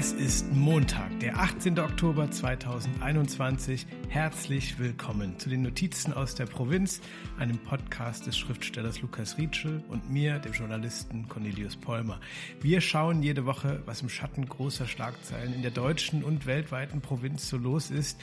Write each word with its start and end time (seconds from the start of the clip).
Es 0.00 0.12
ist 0.12 0.50
Montag, 0.54 1.20
der 1.20 1.38
18. 1.38 1.78
Oktober 1.78 2.30
2021. 2.30 3.86
Herzlich 4.08 4.78
willkommen 4.78 5.38
zu 5.38 5.50
den 5.50 5.60
Notizen 5.60 6.14
aus 6.14 6.34
der 6.34 6.46
Provinz, 6.46 7.02
einem 7.38 7.58
Podcast 7.58 8.26
des 8.26 8.38
Schriftstellers 8.38 9.02
Lukas 9.02 9.36
Rietschel 9.36 9.84
und 9.90 10.08
mir, 10.10 10.38
dem 10.38 10.54
Journalisten 10.54 11.28
Cornelius 11.28 11.76
Polmer. 11.76 12.18
Wir 12.62 12.80
schauen 12.80 13.22
jede 13.22 13.44
Woche, 13.44 13.82
was 13.84 14.00
im 14.00 14.08
Schatten 14.08 14.48
großer 14.48 14.86
Schlagzeilen 14.86 15.52
in 15.52 15.60
der 15.60 15.70
deutschen 15.70 16.24
und 16.24 16.46
weltweiten 16.46 17.02
Provinz 17.02 17.50
so 17.50 17.58
los 17.58 17.90
ist. 17.90 18.18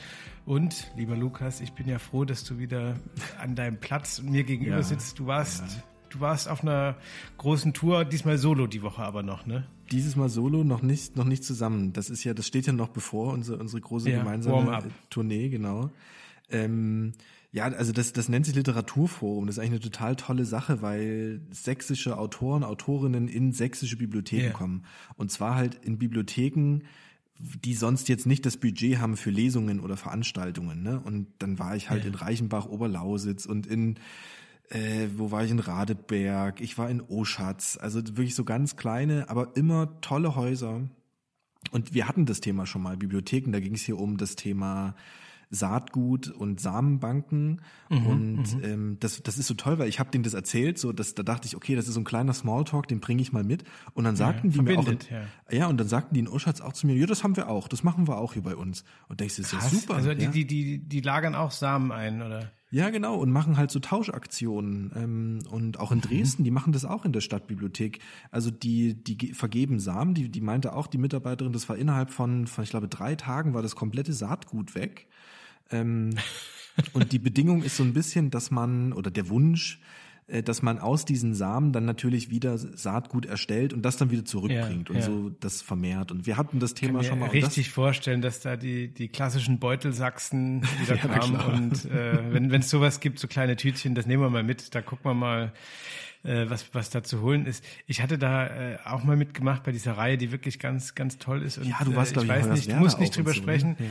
Und, 0.48 0.92
lieber 0.98 1.16
Lukas, 1.16 1.62
ich 1.62 1.74
bin 1.74 1.88
ja 1.88 2.00
froh, 2.00 2.26
dass 2.26 2.44
du 2.44 2.58
wieder 2.58 2.96
an 3.38 3.54
deinem 3.54 3.80
Platz 3.80 4.18
und 4.18 4.32
mir 4.32 4.44
gegenüber 4.46 4.78
Ja, 4.78 4.84
sitzt. 4.84 5.20
Du 5.20 5.28
warst, 5.28 5.62
ja. 5.62 5.84
Du 6.18 6.22
warst 6.22 6.48
auf 6.50 6.62
einer 6.64 6.96
großen 7.38 7.74
Tour, 7.74 8.06
diesmal 8.06 8.38
solo 8.38 8.68
die 8.68 8.82
Woche 8.82 9.02
aber 9.04 9.24
noch, 9.24 9.46
ne? 9.46 9.68
Dieses 9.92 10.16
Mal 10.16 10.30
solo 10.30 10.64
noch 10.64 10.82
nicht, 10.82 11.16
noch 11.16 11.24
nicht 11.26 11.44
zusammen. 11.44 11.94
Das 11.94 12.10
ist 12.10 12.24
ja, 12.24 12.34
das 12.34 12.46
steht 12.48 12.68
ja 12.68 12.74
noch 12.74 12.90
bevor, 12.90 13.32
unsere, 13.34 13.58
unsere 13.58 13.80
große 13.82 14.10
Ja, 14.10 14.18
gemeinsame 14.20 14.80
Tournee, 15.10 15.50
genau. 15.50 15.92
Ähm, 16.50 17.14
ja, 17.52 17.66
also 17.66 17.94
das, 17.94 18.12
das 18.12 18.28
nennt 18.28 18.46
sich 18.46 18.56
Literaturforum. 18.56 19.48
Das 19.48 19.56
ist 19.56 19.60
eigentlich 19.60 19.72
eine 19.84 19.92
total 19.92 20.16
tolle 20.18 20.46
Sache, 20.46 20.82
weil 20.82 21.42
sächsische 21.52 22.18
Autoren, 22.18 22.64
Autorinnen 22.64 23.28
in 23.30 23.54
sächsische 23.54 23.98
Bibliotheken 23.98 24.48
Ja. 24.48 24.52
kommen. 24.52 24.84
Und 25.16 25.32
zwar 25.32 25.56
halt 25.56 25.76
in 25.76 25.98
Bibliotheken, 25.98 26.82
die 27.40 27.74
sonst 27.74 28.10
jetzt 28.10 28.26
nicht 28.26 28.46
das 28.46 28.58
Budget 28.58 29.00
haben 29.00 29.16
für 29.16 29.30
Lesungen 29.30 29.80
oder 29.80 29.96
Veranstaltungen. 29.96 30.84
Ne? 30.84 31.00
Und 31.00 31.28
dann 31.40 31.60
war 31.60 31.76
ich 31.78 31.90
halt 31.90 32.04
Ja. 32.04 32.10
in 32.10 32.16
Reichenbach, 32.16 32.66
Oberlausitz 32.66 33.46
und 33.46 33.68
in 33.68 33.96
äh, 34.70 35.08
wo 35.16 35.32
war 35.32 35.44
ich 35.44 35.52
in 35.52 35.60
Radeberg, 35.60 36.62
ich 36.62 36.78
war 36.78 36.90
in 36.90 37.02
Oschatz, 37.02 37.78
also 37.80 38.00
wirklich 38.06 38.36
so 38.36 38.44
ganz 38.44 38.76
kleine, 38.76 39.30
aber 39.30 39.56
immer 39.56 40.00
tolle 40.02 40.36
Häuser. 40.36 40.82
Und 41.72 41.94
wir 41.94 42.08
hatten 42.08 42.26
das 42.26 42.42
Thema 42.42 42.66
schon 42.66 42.82
mal, 42.82 42.98
Bibliotheken, 42.98 43.52
da 43.52 43.60
ging 43.60 43.76
es 43.76 43.84
hier 43.84 43.98
um 43.98 44.18
das 44.18 44.36
Thema 44.36 44.96
Saatgut 45.50 46.28
und 46.30 46.60
Samenbanken. 46.60 47.62
Und 47.90 48.46
ähm, 48.64 48.98
das, 49.00 49.24
das 49.24 49.38
ist 49.38 49.48
so 49.48 49.54
toll, 49.54 49.80
weil 49.80 49.88
ich 49.88 50.00
habe 50.00 50.12
denen 50.12 50.24
das 50.24 50.34
erzählt, 50.34 50.78
so 50.78 50.92
dass 50.92 51.16
da 51.16 51.24
dachte 51.24 51.48
ich, 51.48 51.56
okay, 51.56 51.76
das 51.76 51.88
ist 51.88 51.94
so 51.94 52.02
ein 52.02 52.06
kleiner 52.06 52.34
Smalltalk, 52.34 52.88
den 52.88 53.00
bringe 53.00 53.22
ich 53.22 53.32
mal 53.32 53.44
mit. 53.44 53.64
Und 53.94 54.04
dann 54.04 54.16
sagten 54.16 54.52
die 54.52 54.62
mir 54.62 54.78
auch, 54.78 54.88
in, 54.88 55.00
verbindet, 55.00 55.10
ja. 55.50 55.68
und 55.68 55.78
dann 55.78 55.88
sagten 55.88 56.14
die 56.16 56.20
in 56.20 56.28
Oschatz 56.28 56.60
auch 56.60 56.74
zu 56.74 56.86
mir, 56.88 56.96
ja, 56.96 57.06
das 57.06 57.24
haben 57.24 57.38
wir 57.38 57.48
auch, 57.50 57.68
das 57.70 57.84
machen 57.84 58.08
wir 58.08 58.18
auch 58.18 58.34
hier 58.34 58.44
bei 58.44 58.56
uns. 58.56 58.84
Und 59.08 59.22
da 59.22 59.26
ich 59.26 59.36
so, 59.36 59.42
ist 59.42 59.54
ja 59.54 59.62
super, 59.62 59.96
Also 59.96 60.14
die, 60.14 60.26
ja. 60.26 60.32
die, 60.32 60.46
die, 60.46 60.80
die 60.80 61.02
lagern 61.02 61.36
auch 61.36 61.52
Samen 61.52 61.92
ein, 61.92 62.22
oder? 62.22 62.52
Ja, 62.70 62.90
genau, 62.90 63.16
und 63.16 63.32
machen 63.32 63.56
halt 63.56 63.72
so 63.72 63.80
Tauschaktionen. 63.80 64.92
Ähm, 64.96 65.40
und 65.50 65.80
auch 65.80 65.92
in 65.94 66.02
Dresden, 66.02 66.44
die 66.44 66.52
machen 66.52 66.74
das 66.74 66.84
auch 66.84 67.06
in 67.06 67.14
der 67.14 67.22
Stadtbibliothek. 67.22 68.00
Also 68.30 68.52
die, 68.52 68.94
die 68.94 69.18
ge- 69.18 69.34
vergeben 69.34 69.80
Samen, 69.80 70.14
die, 70.14 70.30
die 70.30 70.42
meinte 70.42 70.74
auch 70.74 70.88
die 70.88 70.98
Mitarbeiterin, 70.98 71.54
das 71.54 71.70
war 71.70 71.78
innerhalb 71.78 72.12
von, 72.12 72.46
von, 72.46 72.64
ich 72.66 72.70
glaube, 72.72 72.90
drei 72.90 73.16
Tagen 73.16 73.54
war 73.54 73.62
das 73.62 73.76
komplette 73.78 74.12
Saatgut 74.12 74.76
weg. 74.76 75.08
Ähm, 75.72 76.12
und 76.94 77.14
die 77.14 77.20
Bedingung 77.20 77.64
ist 77.64 77.78
so 77.78 77.84
ein 77.84 77.94
bisschen, 77.94 78.32
dass 78.32 78.52
man, 78.52 78.92
oder 78.92 79.12
der 79.12 79.30
Wunsch, 79.30 79.80
dass 80.44 80.62
man 80.62 80.80
aus 80.80 81.06
diesen 81.06 81.34
Samen 81.34 81.72
dann 81.72 81.86
natürlich 81.86 82.30
wieder 82.30 82.58
Saatgut 82.58 83.26
erstellt 83.26 83.74
und 83.74 83.82
das 83.84 83.96
dann 83.98 84.12
wieder 84.12 84.26
zurückbringt 84.26 84.90
Ja, 84.90 84.96
und 84.96 85.00
ja. 85.02 85.06
so 85.06 85.30
das 85.40 85.62
vermehrt. 85.62 86.12
Und 86.12 86.26
wir 86.28 86.36
hatten 86.38 86.60
das 86.60 86.76
kann 86.76 86.88
Thema 86.88 87.00
mir 87.00 87.06
schon 87.06 87.20
mal. 87.20 87.26
und 87.28 87.32
richtig 87.34 87.72
vorstellen, 87.72 88.22
dass 88.22 88.42
da 88.42 88.58
die, 88.58 88.90
die 88.94 89.08
klassischen 89.08 89.60
Beutelsachsen 89.60 90.64
wieder 90.82 90.96
Ja, 90.96 91.08
kamen. 91.08 91.36
klar. 91.38 91.54
Und 91.54 91.86
äh, 91.86 92.34
wenn 92.34 92.52
es 92.54 92.70
sowas 92.70 93.00
gibt, 93.00 93.20
so 93.20 93.28
kleine 93.28 93.56
Tütchen, 93.56 93.96
das 93.96 94.06
nehmen 94.06 94.22
wir 94.24 94.30
mal 94.30 94.44
mit. 94.44 94.76
Da 94.76 94.82
gucken 94.82 95.06
wir 95.10 95.14
mal, 95.14 95.54
äh, 96.28 96.50
was, 96.50 96.74
was 96.74 96.90
da 96.90 97.04
zu 97.04 97.22
holen 97.22 97.46
ist. 97.46 97.64
Ich 97.88 98.02
hatte 98.02 98.18
da 98.18 98.48
äh, 98.48 98.78
auch 98.86 99.04
mal 99.04 99.16
mitgemacht 99.16 99.64
bei 99.64 99.72
dieser 99.72 99.94
Reihe, 99.94 100.18
die 100.18 100.32
wirklich 100.32 100.60
ganz, 100.60 100.94
ganz 100.94 101.18
toll 101.18 101.42
ist. 101.42 101.58
Und, 101.58 101.66
Ja, 101.66 101.78
du 101.84 101.96
warst, 101.96 102.16
äh, 102.16 102.20
ich 102.20 102.24
ich, 102.24 102.30
weiß 102.30 102.48
nicht, 102.48 102.72
du 102.72 102.76
musst 102.76 103.00
nicht 103.00 103.16
drüber 103.16 103.32
so, 103.32 103.38
ne? 103.38 103.42
sprechen. 103.44 103.76
Ja. 103.80 103.86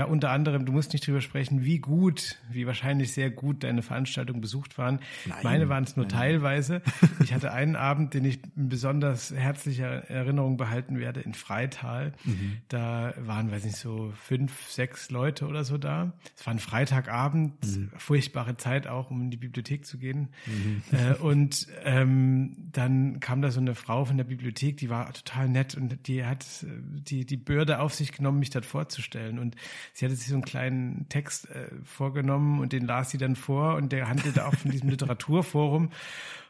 Ja, 0.00 0.04
unter 0.04 0.30
anderem, 0.30 0.64
du 0.66 0.72
musst 0.72 0.92
nicht 0.92 1.06
drüber 1.06 1.20
sprechen, 1.20 1.64
wie 1.64 1.78
gut, 1.80 2.38
wie 2.50 2.66
wahrscheinlich 2.66 3.12
sehr 3.12 3.30
gut 3.30 3.64
deine 3.64 3.82
Veranstaltungen 3.82 4.40
besucht 4.40 4.78
waren. 4.78 5.00
Nein. 5.26 5.38
Meine 5.42 5.68
waren 5.68 5.84
es 5.84 5.96
nur 5.96 6.08
teilweise. 6.08 6.82
Ich 7.22 7.34
hatte 7.34 7.52
einen 7.52 7.76
Abend, 7.76 8.14
den 8.14 8.24
ich 8.24 8.40
in 8.56 8.68
besonders 8.70 9.30
herzlicher 9.34 10.08
Erinnerung 10.08 10.56
behalten 10.56 10.98
werde, 10.98 11.20
in 11.20 11.34
Freital. 11.34 12.12
Mhm. 12.24 12.56
Da 12.68 13.12
waren, 13.18 13.50
weiß 13.52 13.64
nicht, 13.64 13.76
so 13.76 14.12
fünf, 14.16 14.68
sechs 14.70 15.10
Leute 15.10 15.46
oder 15.46 15.64
so 15.64 15.76
da. 15.76 16.12
Es 16.36 16.46
war 16.46 16.54
ein 16.54 16.58
Freitagabend, 16.58 17.54
Mhm. 17.66 17.90
furchtbare 17.96 18.56
Zeit 18.56 18.86
auch, 18.86 19.10
um 19.10 19.20
in 19.22 19.30
die 19.30 19.36
Bibliothek 19.36 19.84
zu 19.84 19.98
gehen. 19.98 20.28
Äh, 20.92 21.14
und 21.20 21.66
ähm, 21.84 22.56
dann 22.72 23.20
kam 23.20 23.42
da 23.42 23.50
so 23.50 23.60
eine 23.60 23.74
Frau 23.74 24.04
von 24.04 24.16
der 24.16 24.24
Bibliothek, 24.24 24.76
die 24.76 24.90
war 24.90 25.12
total 25.12 25.48
nett 25.48 25.74
und 25.74 26.06
die 26.06 26.24
hat 26.24 26.44
äh, 26.62 26.66
die, 26.80 27.26
die 27.26 27.36
Bürde 27.36 27.80
auf 27.80 27.94
sich 27.94 28.12
genommen, 28.12 28.38
mich 28.38 28.50
dort 28.50 28.66
vorzustellen. 28.66 29.38
Und 29.38 29.56
sie 29.92 30.04
hatte 30.04 30.14
sich 30.14 30.28
so 30.28 30.34
einen 30.34 30.44
kleinen 30.44 31.08
Text 31.08 31.48
äh, 31.50 31.68
vorgenommen 31.84 32.60
und 32.60 32.72
den 32.72 32.86
las 32.86 33.10
sie 33.10 33.18
dann 33.18 33.36
vor 33.36 33.74
und 33.76 33.92
der 33.92 34.08
handelte 34.08 34.46
auch 34.46 34.54
von 34.54 34.70
diesem 34.70 34.88
Literaturforum. 34.90 35.90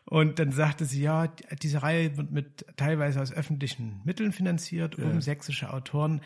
Und 0.04 0.38
dann 0.38 0.50
sagte 0.50 0.84
sie, 0.84 1.02
ja, 1.02 1.28
diese 1.62 1.82
Reihe 1.82 2.16
wird 2.16 2.30
mit 2.32 2.66
teilweise 2.76 3.20
aus 3.20 3.32
öffentlichen 3.32 4.00
Mitteln 4.04 4.32
finanziert, 4.32 4.96
um 4.96 5.20
sächsische 5.20 5.72
Autoren. 5.72 6.20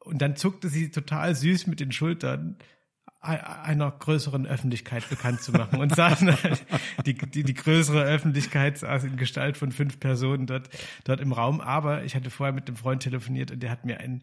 Und 0.00 0.20
dann 0.20 0.36
zuckte 0.36 0.68
sie 0.68 0.90
total 0.90 1.34
süß 1.34 1.66
mit 1.66 1.80
den 1.80 1.92
Schultern 1.92 2.56
einer 3.22 3.90
größeren 3.90 4.46
Öffentlichkeit 4.46 5.08
bekannt 5.08 5.42
zu 5.42 5.52
machen 5.52 5.80
und 5.80 5.94
saßen 5.94 6.42
halt, 6.42 6.66
die, 7.06 7.14
die, 7.14 7.44
die 7.44 7.54
größere 7.54 8.02
Öffentlichkeit 8.02 8.78
saß 8.78 9.04
in 9.04 9.16
Gestalt 9.16 9.56
von 9.56 9.70
fünf 9.70 10.00
Personen 10.00 10.46
dort, 10.46 10.68
dort 11.04 11.20
im 11.20 11.32
Raum. 11.32 11.60
Aber 11.60 12.02
ich 12.04 12.16
hatte 12.16 12.30
vorher 12.30 12.52
mit 12.52 12.66
einem 12.66 12.76
Freund 12.76 13.02
telefoniert 13.02 13.52
und 13.52 13.62
der 13.62 13.70
hat 13.70 13.84
mir 13.84 14.00
ein 14.00 14.22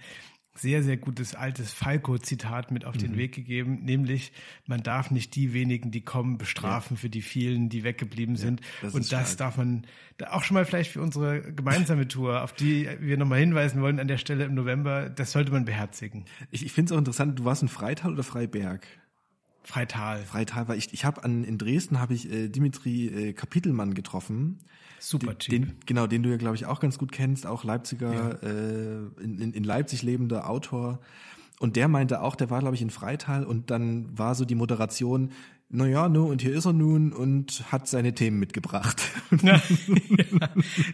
sehr, 0.62 0.84
sehr 0.84 0.98
gutes 0.98 1.36
altes 1.36 1.72
Falco-Zitat 1.74 2.72
mit 2.72 2.86
auf 2.86 2.96
Mhm. 2.96 3.00
den 3.00 3.18
Weg 3.18 3.34
gegeben, 3.36 3.80
nämlich 3.84 4.32
man 4.68 4.82
darf 4.84 5.12
nicht 5.12 5.36
die 5.36 5.54
wenigen, 5.54 5.92
die 5.92 6.02
kommen, 6.02 6.38
bestrafen 6.38 6.98
für 6.98 7.10
die 7.10 7.22
vielen, 7.22 7.70
die 7.70 7.84
weggeblieben 7.84 8.36
sind. 8.36 8.62
das 8.82 8.94
und 8.94 9.12
das 9.12 9.34
stark. 9.34 9.38
darf 9.38 9.58
man 9.58 9.86
da 10.18 10.32
auch 10.32 10.44
schon 10.44 10.56
mal 10.56 10.66
vielleicht 10.66 10.92
für 10.92 11.02
unsere 11.02 11.42
gemeinsame 11.54 12.08
Tour, 12.08 12.44
auf 12.44 12.54
die 12.54 12.88
wir 13.00 13.18
nochmal 13.18 13.40
hinweisen 13.40 13.82
wollen 13.82 14.00
an 14.00 14.08
der 14.08 14.18
Stelle 14.18 14.44
im 14.46 14.54
November, 14.56 15.10
das 15.10 15.32
sollte 15.32 15.52
man 15.52 15.66
beherzigen. 15.66 16.26
Ich, 16.52 16.66
ich 16.66 16.72
finde 16.72 16.90
es 16.90 16.92
auch 16.94 17.00
interessant, 17.00 17.40
du 17.40 17.46
warst 17.46 17.62
in 17.62 17.68
Freital 17.70 18.14
oder 18.14 18.24
Freiberg? 18.24 18.86
Freital. 19.64 20.24
Freital, 20.24 20.68
weil 20.68 20.78
ich, 20.78 20.94
ich 20.94 21.06
habe 21.06 21.24
an 21.24 21.44
in 21.44 21.58
Dresden 21.58 22.00
habe 22.00 22.14
ich 22.14 22.32
äh, 22.32 22.48
Dimitri 22.48 23.08
äh, 23.08 23.34
Kapitelmann 23.34 23.94
getroffen. 23.94 24.60
Super 25.00 25.38
Typ. 25.38 25.52
den, 25.52 25.76
genau, 25.86 26.08
den 26.08 26.24
du 26.24 26.30
ja 26.30 26.38
glaube 26.38 26.56
ich 26.56 26.66
auch 26.66 26.80
ganz 26.80 26.98
gut 26.98 27.12
kennst, 27.12 27.46
auch 27.46 27.64
Leipziger, 27.64 28.42
äh, 28.44 29.24
in, 29.24 29.40
in, 29.40 29.54
in 29.54 29.64
Leipzig 29.64 30.02
lebender 30.04 30.50
Autor. 30.50 31.00
Und 31.60 31.76
der 31.76 31.88
meinte 31.88 32.22
auch, 32.22 32.36
der 32.36 32.50
war 32.50 32.60
glaube 32.60 32.76
ich 32.76 32.82
in 32.82 32.90
Freital 32.90 33.46
und 33.46 33.70
dann 33.70 34.18
war 34.18 34.36
so 34.36 34.46
die 34.46 34.56
Moderation, 34.56 35.32
na 35.72 35.86
ja, 35.86 36.10
nu 36.10 36.26
und 36.26 36.42
hier 36.42 36.56
ist 36.56 36.66
er 36.66 36.74
nun 36.74 37.14
und 37.14 37.72
hat 37.72 37.88
seine 37.88 38.16
Themen 38.16 38.40
mitgebracht. 38.40 39.04
ja, 39.44 39.62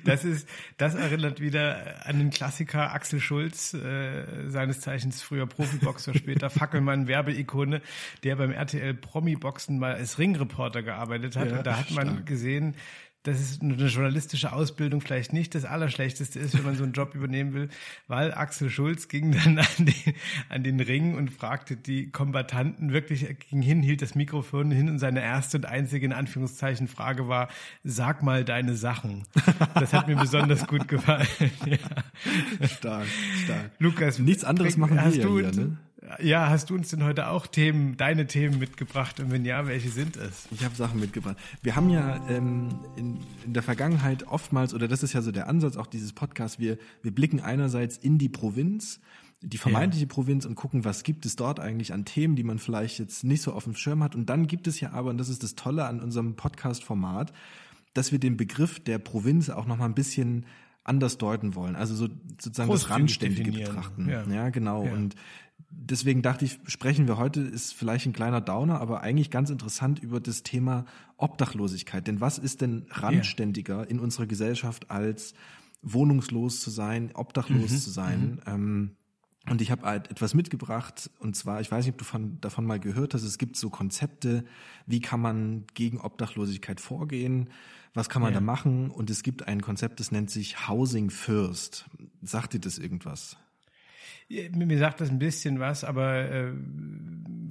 das 0.04 0.26
ist, 0.26 0.50
das 0.76 0.96
erinnert 0.96 1.40
wieder 1.40 2.06
an 2.06 2.20
den 2.20 2.30
Klassiker 2.30 2.94
Axel 2.94 3.22
Schulz, 3.22 3.74
äh, 3.74 4.50
seines 4.50 4.82
Zeichens 4.82 5.22
früher 5.22 5.48
Profiboxer, 5.48 6.14
später 6.14 6.50
Fackelmann, 6.50 7.08
Werbeikone, 7.08 7.82
der 8.26 8.36
beim 8.36 8.52
RTL 8.52 8.94
Promi-Boxen 8.96 9.80
mal 9.80 9.94
als 9.94 10.20
Ringreporter 10.20 10.84
gearbeitet 10.84 11.38
hat. 11.38 11.52
Ja, 11.52 11.58
und 11.60 11.66
da 11.66 11.80
hat 11.80 11.92
man 11.92 12.08
stark. 12.10 12.26
gesehen, 12.26 12.76
dass 13.28 13.40
es 13.40 13.60
eine 13.62 13.74
journalistische 13.76 14.54
Ausbildung 14.54 15.02
vielleicht 15.02 15.34
nicht 15.34 15.56
das 15.56 15.66
Allerschlechteste 15.66 16.40
ist, 16.40 16.56
wenn 16.58 16.64
man 16.64 16.76
so 16.76 16.84
einen 16.84 16.94
Job 16.94 17.16
übernehmen 17.16 17.54
will, 17.54 17.70
weil 18.08 18.34
Axel 18.34 18.70
Schulz 18.70 19.08
ging 19.08 19.32
dann 19.32 19.58
an 19.78 19.86
den, 19.86 20.14
an 20.50 20.64
den 20.64 20.80
Ring 20.80 21.16
und 21.16 21.30
fragte 21.32 21.76
die 21.76 22.10
Kombattanten 22.12 22.94
wirklich, 22.94 23.24
er 23.28 23.34
ging 23.34 23.62
hin, 23.62 23.82
hielt 23.82 24.02
das 24.02 24.16
Mikrofon 24.16 24.72
hin 24.72 24.90
und 24.90 25.00
seine 25.00 25.22
erste 25.22 25.58
und 25.58 25.66
einzige 25.66 26.06
in 26.06 26.14
Anführungszeichen 26.14 26.88
Frage 26.88 27.28
war, 27.28 27.50
sag 27.84 28.24
mal 28.24 28.46
deine 28.46 28.76
Sachen. 28.76 29.24
Das 29.74 29.94
hat 29.94 30.08
mir 30.08 30.16
besonders 30.16 30.68
gut 30.68 30.88
gefallen. 30.88 31.28
ja. 31.66 31.78
stark, 32.68 33.06
stark. 33.44 33.72
Lukas, 33.80 34.20
Nichts 34.20 34.44
anderes 34.44 34.74
bring- 34.74 34.82
machen 34.82 34.96
wir 34.96 35.02
hast 35.04 35.16
ja 35.18 35.24
du 35.24 35.40
hier, 35.40 35.52
ne? 35.52 35.78
Ja, 36.20 36.50
hast 36.50 36.70
du 36.70 36.76
uns 36.76 36.90
denn 36.90 37.04
heute 37.04 37.30
auch 37.30 37.48
Themen, 37.48 37.98
deine 37.98 38.28
Themen 38.28 38.60
mitgebracht? 38.60 39.20
Und 39.20 39.32
wenn 39.32 39.46
ja, 39.46 39.68
welche 39.68 39.90
sind 39.90 40.18
es? 40.18 40.48
Ich 40.52 40.64
habe 40.64 40.76
Sachen 40.76 41.00
mitgebracht. 41.00 41.38
Wir 41.62 41.76
haben 41.76 41.90
ja 41.90 42.24
ähm, 42.30 42.80
in, 42.96 43.20
in 43.46 43.54
der 43.54 43.64
Vergangenheit 43.64 44.28
oftmals, 44.28 44.74
oder 44.74 44.88
das 44.88 45.04
ist 45.04 45.14
ja 45.14 45.22
so 45.22 45.32
der 45.32 45.48
Ansatz 45.48 45.78
auch 45.78 45.88
dieses 45.88 46.14
Podcasts, 46.14 46.60
wir, 46.60 46.78
wir 47.02 47.14
blicken 47.14 47.40
einerseits 47.40 47.98
in 47.98 48.18
die 48.18 48.30
Provinz, 48.30 49.00
die 49.42 49.58
vermeintliche 49.58 50.08
Provinz 50.08 50.46
und 50.46 50.56
gucken, 50.56 50.86
was 50.86 51.04
gibt 51.04 51.26
es 51.26 51.36
dort 51.36 51.60
eigentlich 51.60 51.94
an 51.94 52.06
Themen, 52.06 52.36
die 52.36 52.44
man 52.44 52.60
vielleicht 52.60 53.00
jetzt 53.00 53.24
nicht 53.24 53.42
so 53.42 53.54
auf 53.54 53.66
dem 53.66 53.76
Schirm 53.76 54.04
hat. 54.04 54.16
Und 54.16 54.30
dann 54.30 54.48
gibt 54.48 54.68
es 54.68 54.80
ja 54.80 54.92
aber, 54.92 55.10
und 55.10 55.18
das 55.18 55.30
ist 55.30 55.44
das 55.44 55.56
Tolle 55.56 55.86
an 55.86 56.00
unserem 56.00 56.36
Podcast-Format, 56.36 57.34
dass 57.94 58.12
wir 58.12 58.20
den 58.20 58.38
Begriff 58.38 58.80
der 58.80 58.98
Provinz 58.98 59.50
auch 59.50 59.66
nochmal 59.66 59.90
ein 59.90 59.96
bisschen 59.96 60.46
anders 60.84 61.18
deuten 61.18 61.56
wollen. 61.56 61.76
Also 61.76 61.96
so 61.96 62.08
sozusagen 62.40 62.72
das 62.72 62.90
Randständige 62.90 63.52
definieren. 63.52 63.76
betrachten. 63.76 64.10
Ja. 64.10 64.24
Ja, 64.26 64.50
genau. 64.50 64.86
Ja. 64.86 64.94
Und 64.94 65.16
deswegen 65.70 66.22
dachte 66.22 66.46
ich, 66.46 66.60
sprechen 66.68 67.08
wir 67.08 67.18
heute, 67.18 67.42
ist 67.42 67.74
vielleicht 67.74 68.06
ein 68.06 68.14
kleiner 68.14 68.42
Downer, 68.42 68.80
aber 68.82 69.02
eigentlich 69.02 69.32
ganz 69.32 69.50
interessant 69.50 70.00
über 70.00 70.20
das 70.20 70.44
Thema 70.44 70.86
Obdachlosigkeit. 71.18 72.08
Denn 72.08 72.22
was 72.22 72.38
ist 72.38 72.62
denn 72.62 72.86
randständiger 72.90 73.90
in 73.90 74.00
unserer 74.00 74.26
Gesellschaft 74.26 74.90
als 74.92 75.34
wohnungslos 75.86 76.60
zu 76.60 76.72
sein, 76.72 77.12
obdachlos 77.14 77.72
mhm. 77.72 77.78
zu 77.78 77.90
sein. 77.90 78.22
Mhm. 78.22 78.42
Ähm, 78.48 78.96
und 79.48 79.62
ich 79.62 79.70
habe 79.70 79.84
halt 79.84 80.10
etwas 80.10 80.34
mitgebracht, 80.34 81.12
und 81.20 81.36
zwar, 81.36 81.62
ich 81.62 81.72
weiß 81.72 81.86
nicht, 81.86 81.94
ob 81.94 82.00
du 82.00 82.04
von, 82.04 82.42
davon 82.42 82.66
mal 82.66 82.80
gehört 82.80 83.14
hast, 83.14 83.22
es 83.22 83.38
gibt 83.38 83.56
so 83.58 83.70
Konzepte, 83.70 84.44
wie 84.88 85.02
kann 85.02 85.22
man 85.22 85.66
gegen 85.76 86.00
Obdachlosigkeit 86.02 86.82
vorgehen, 86.82 87.52
was 87.94 88.10
kann 88.10 88.24
man 88.24 88.34
ja. 88.34 88.40
da 88.40 88.44
machen, 88.44 88.90
und 88.90 89.12
es 89.12 89.22
gibt 89.22 89.48
ein 89.48 89.62
Konzept, 89.62 90.00
das 90.00 90.12
nennt 90.12 90.32
sich 90.32 90.68
Housing 90.68 91.12
First. 91.12 91.86
Sagt 92.24 92.54
dir 92.54 92.60
das 92.60 92.80
irgendwas? 92.80 93.38
Mir 94.28 94.80
sagt 94.80 95.02
das 95.02 95.10
ein 95.10 95.20
bisschen 95.20 95.60
was, 95.60 95.84
aber 95.84 96.30
äh, 96.30 96.52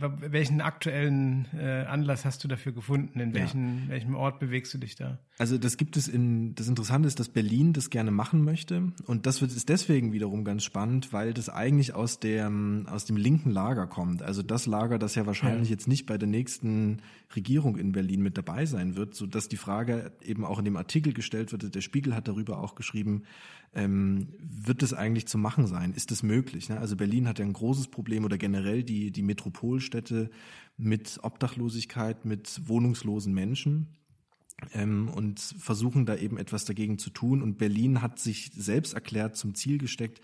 welchen 0.01 0.61
aktuellen 0.61 1.47
äh, 1.57 1.85
Anlass 1.85 2.25
hast 2.25 2.43
du 2.43 2.49
dafür 2.49 2.73
gefunden? 2.73 3.21
In 3.21 3.35
welchen, 3.35 3.85
ja. 3.85 3.91
welchem 3.91 4.15
Ort 4.15 4.41
bewegst 4.41 4.75
du 4.75 4.79
dich 4.79 4.97
da? 4.97 5.19
Also 5.39 5.59
das 5.59 5.77
gibt 5.77 5.97
es 5.97 6.09
in, 6.09 6.55
das 6.55 6.69
Interessante 6.69 7.09
ist, 7.09 7.21
dass 7.21 7.29
Berlin 7.29 7.73
das 7.73 7.91
gerne 7.91 8.11
machen 8.11 8.45
möchte. 8.45 8.93
Und 9.07 9.27
das 9.27 9.41
wird, 9.41 9.53
ist 9.53 9.69
deswegen 9.69 10.13
wiederum 10.13 10.45
ganz 10.45 10.65
spannend, 10.65 11.13
weil 11.13 11.33
das 11.33 11.49
eigentlich 11.49 11.95
aus 11.95 12.21
dem, 12.21 12.87
aus 12.89 13.05
dem 13.05 13.17
linken 13.17 13.51
Lager 13.51 13.87
kommt. 13.87 14.23
Also 14.23 14.43
das 14.43 14.67
Lager, 14.67 14.99
das 14.99 15.15
ja 15.15 15.27
wahrscheinlich 15.27 15.69
ja. 15.69 15.75
jetzt 15.75 15.89
nicht 15.89 16.07
bei 16.07 16.19
der 16.19 16.29
nächsten 16.29 16.99
Regierung 17.35 17.77
in 17.77 17.93
Berlin 17.93 18.23
mit 18.23 18.37
dabei 18.39 18.67
sein 18.67 18.97
wird, 18.97 19.15
so 19.15 19.27
dass 19.27 19.49
die 19.49 19.57
Frage 19.57 20.13
eben 20.23 20.45
auch 20.45 20.59
in 20.59 20.65
dem 20.65 20.77
Artikel 20.77 21.13
gestellt 21.13 21.53
wird, 21.53 21.75
der 21.75 21.81
Spiegel 21.81 22.15
hat 22.15 22.29
darüber 22.29 22.59
auch 22.59 22.75
geschrieben, 22.75 23.25
ähm, 23.75 24.29
wird 24.39 24.83
es 24.83 24.95
eigentlich 24.95 25.27
zu 25.27 25.39
machen 25.39 25.67
sein? 25.67 25.93
Ist 25.95 26.13
es 26.13 26.23
möglich? 26.23 26.64
Ne? 26.69 26.79
Also 26.79 26.97
Berlin 26.97 27.29
hat 27.29 27.39
ja 27.39 27.45
ein 27.45 27.53
großes 27.53 27.89
Problem 27.89 28.25
oder 28.25 28.39
generell 28.39 28.83
die, 28.83 29.11
die 29.11 29.23
Metropolstädte 29.23 30.31
mit 30.77 31.19
Obdachlosigkeit, 31.23 32.25
mit 32.25 32.61
wohnungslosen 32.67 33.33
Menschen. 33.33 33.89
Ähm, 34.73 35.09
und 35.09 35.41
versuchen 35.41 36.07
da 36.07 36.17
eben 36.17 36.39
etwas 36.39 36.65
dagegen 36.65 36.99
zu 36.99 37.11
tun. 37.11 37.43
Und 37.43 37.59
Berlin 37.59 38.01
hat 38.03 38.19
sich 38.19 38.51
selbst 38.55 38.95
erklärt 38.95 39.37
zum 39.37 39.55
Ziel 39.55 39.79
gesteckt, 39.79 40.21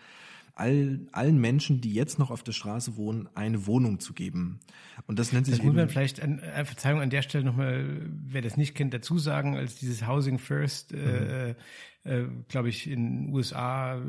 all, 0.54 1.00
allen 1.12 1.38
Menschen, 1.40 1.80
die 1.80 1.92
jetzt 1.94 2.18
noch 2.18 2.30
auf 2.30 2.42
der 2.42 2.52
Straße 2.52 2.96
wohnen, 2.96 3.28
eine 3.34 3.66
Wohnung 3.66 3.98
zu 3.98 4.12
geben. 4.12 4.60
Und 5.06 5.18
das 5.18 5.32
nennt 5.32 5.46
sich. 5.46 5.56
Das 5.56 5.64
muss 5.64 5.74
man 5.74 5.88
vielleicht, 5.88 6.22
an, 6.22 6.38
äh, 6.38 6.64
Verzeihung 6.64 7.00
an 7.00 7.10
der 7.10 7.22
Stelle 7.22 7.44
nochmal, 7.44 8.08
wer 8.08 8.42
das 8.42 8.56
nicht 8.56 8.74
kennt, 8.74 8.94
dazu 8.94 9.18
sagen, 9.18 9.56
als 9.56 9.76
dieses 9.76 10.06
Housing 10.06 10.38
First 10.38 10.92
äh, 10.92 10.96
mhm 10.96 11.50
äh, 11.50 11.54
glaube 12.48 12.70
ich, 12.70 12.90
in 12.90 13.26
den 13.26 13.34
USA, 13.34 14.00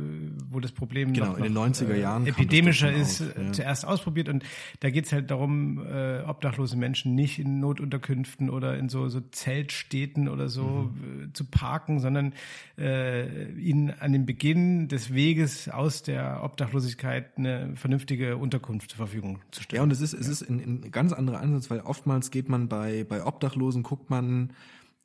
wo 0.49 0.61
das 0.61 0.71
Problem 0.71 1.11
genau, 1.11 1.27
noch, 1.27 1.37
in 1.37 1.43
den 1.43 1.57
90er 1.57 1.91
äh, 1.91 1.99
Jahren 1.99 2.25
epidemischer 2.25 2.89
ist, 2.89 3.21
auf, 3.21 3.37
ja. 3.37 3.51
zuerst 3.51 3.85
ausprobiert. 3.85 4.29
Und 4.29 4.43
da 4.79 4.89
geht 4.89 5.07
es 5.07 5.11
halt 5.11 5.29
darum, 5.29 5.85
äh, 5.85 6.21
obdachlose 6.21 6.77
Menschen 6.77 7.15
nicht 7.15 7.37
in 7.37 7.59
Notunterkünften 7.59 8.49
oder 8.49 8.77
in 8.77 8.87
so, 8.87 9.09
so 9.09 9.19
Zeltstädten 9.19 10.29
oder 10.29 10.47
so 10.47 10.63
mhm. 10.63 11.23
Äh, 11.23 11.33
zu 11.33 11.43
parken, 11.43 11.99
sondern 11.99 12.33
äh, 12.77 13.51
ihnen 13.59 13.91
an 13.99 14.13
dem 14.13 14.25
Beginn 14.25 14.87
des 14.87 15.13
Weges 15.13 15.67
aus 15.67 16.01
der 16.01 16.43
Obdachlosigkeit 16.43 17.37
eine 17.37 17.75
vernünftige 17.75 18.37
Unterkunft 18.37 18.91
zur 18.91 18.97
Verfügung 18.97 19.39
zu 19.51 19.63
stellen. 19.63 19.79
Ja, 19.79 19.83
und 19.83 19.91
es 19.91 19.99
ist, 19.99 20.13
es 20.13 20.29
ist 20.29 20.49
ein, 20.49 20.59
ein 20.85 20.91
ganz 20.91 21.11
anderer 21.11 21.41
Ansatz, 21.41 21.69
weil 21.69 21.81
oftmals 21.81 22.31
geht 22.31 22.47
man 22.47 22.69
bei, 22.69 23.03
bei 23.03 23.25
Obdachlosen, 23.25 23.83
guckt 23.83 24.09
man, 24.09 24.53